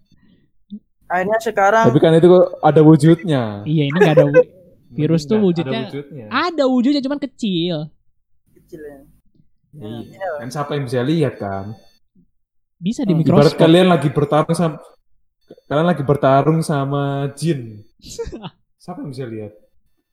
[1.07, 3.43] akhirnya sekarang Tapi kan itu kok ada wujudnya.
[3.65, 4.27] Iya ini gak ada
[4.95, 6.25] virus tuh Nggak wujudnya Ada wujudnya.
[6.29, 7.77] ada wujudnya cuman kecil.
[8.53, 8.99] kecil ya.
[9.73, 10.29] Iya.
[10.39, 11.75] Kan siapa yang bisa lihat kan?
[12.81, 13.21] Bisa di Hmm.
[13.21, 13.61] Ibarat mikroskop.
[13.61, 14.77] kalian lagi bertarung sama
[15.67, 17.03] kalian lagi bertarung sama
[17.33, 17.85] jin.
[18.83, 19.53] Siapa yang bisa lihat?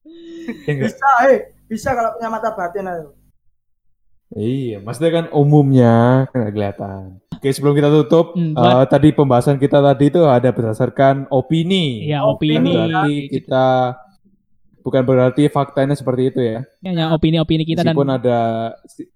[0.68, 0.88] Ya enggak?
[0.90, 3.08] Bisa, eh, bisa kalau punya mata batin ayo.
[4.30, 5.96] Iya, maksudnya kan umumnya
[6.30, 7.24] kan kelihatan.
[7.32, 12.04] Oke, sebelum kita tutup, Hmm, eh, tadi pembahasan kita tadi itu ada berdasarkan opini.
[12.04, 12.60] Ya Opini.
[12.60, 13.66] Bukan berarti kita
[14.82, 16.60] bukan berarti faktanya seperti itu ya.
[16.82, 18.40] Ya, ya, opini-opini kita dan Meskipun ada
[18.86, 19.08] si-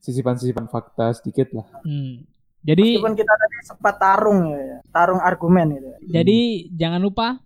[0.00, 1.66] sisipan-sisipan fakta sedikit lah.
[1.82, 2.26] Hmm.
[2.62, 5.88] Jadi Meskipun kita tadi sempat tarung ya, tarung argumen gitu.
[5.90, 5.98] ya.
[6.22, 6.38] jadi
[6.70, 7.42] jangan lupa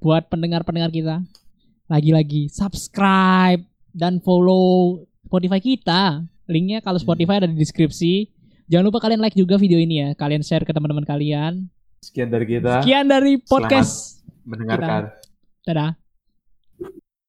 [0.00, 1.20] buat pendengar-pendengar kita
[1.92, 3.60] lagi-lagi subscribe
[3.92, 6.24] dan follow Spotify kita.
[6.46, 8.32] Linknya kalau Spotify ada di deskripsi.
[8.66, 10.08] Jangan lupa kalian like juga video ini ya.
[10.18, 11.70] Kalian share ke teman-teman kalian.
[12.02, 14.22] Sekian dari kita Sekian dari podcast.
[14.46, 15.10] mendengarkan.
[15.66, 16.05] Dadah.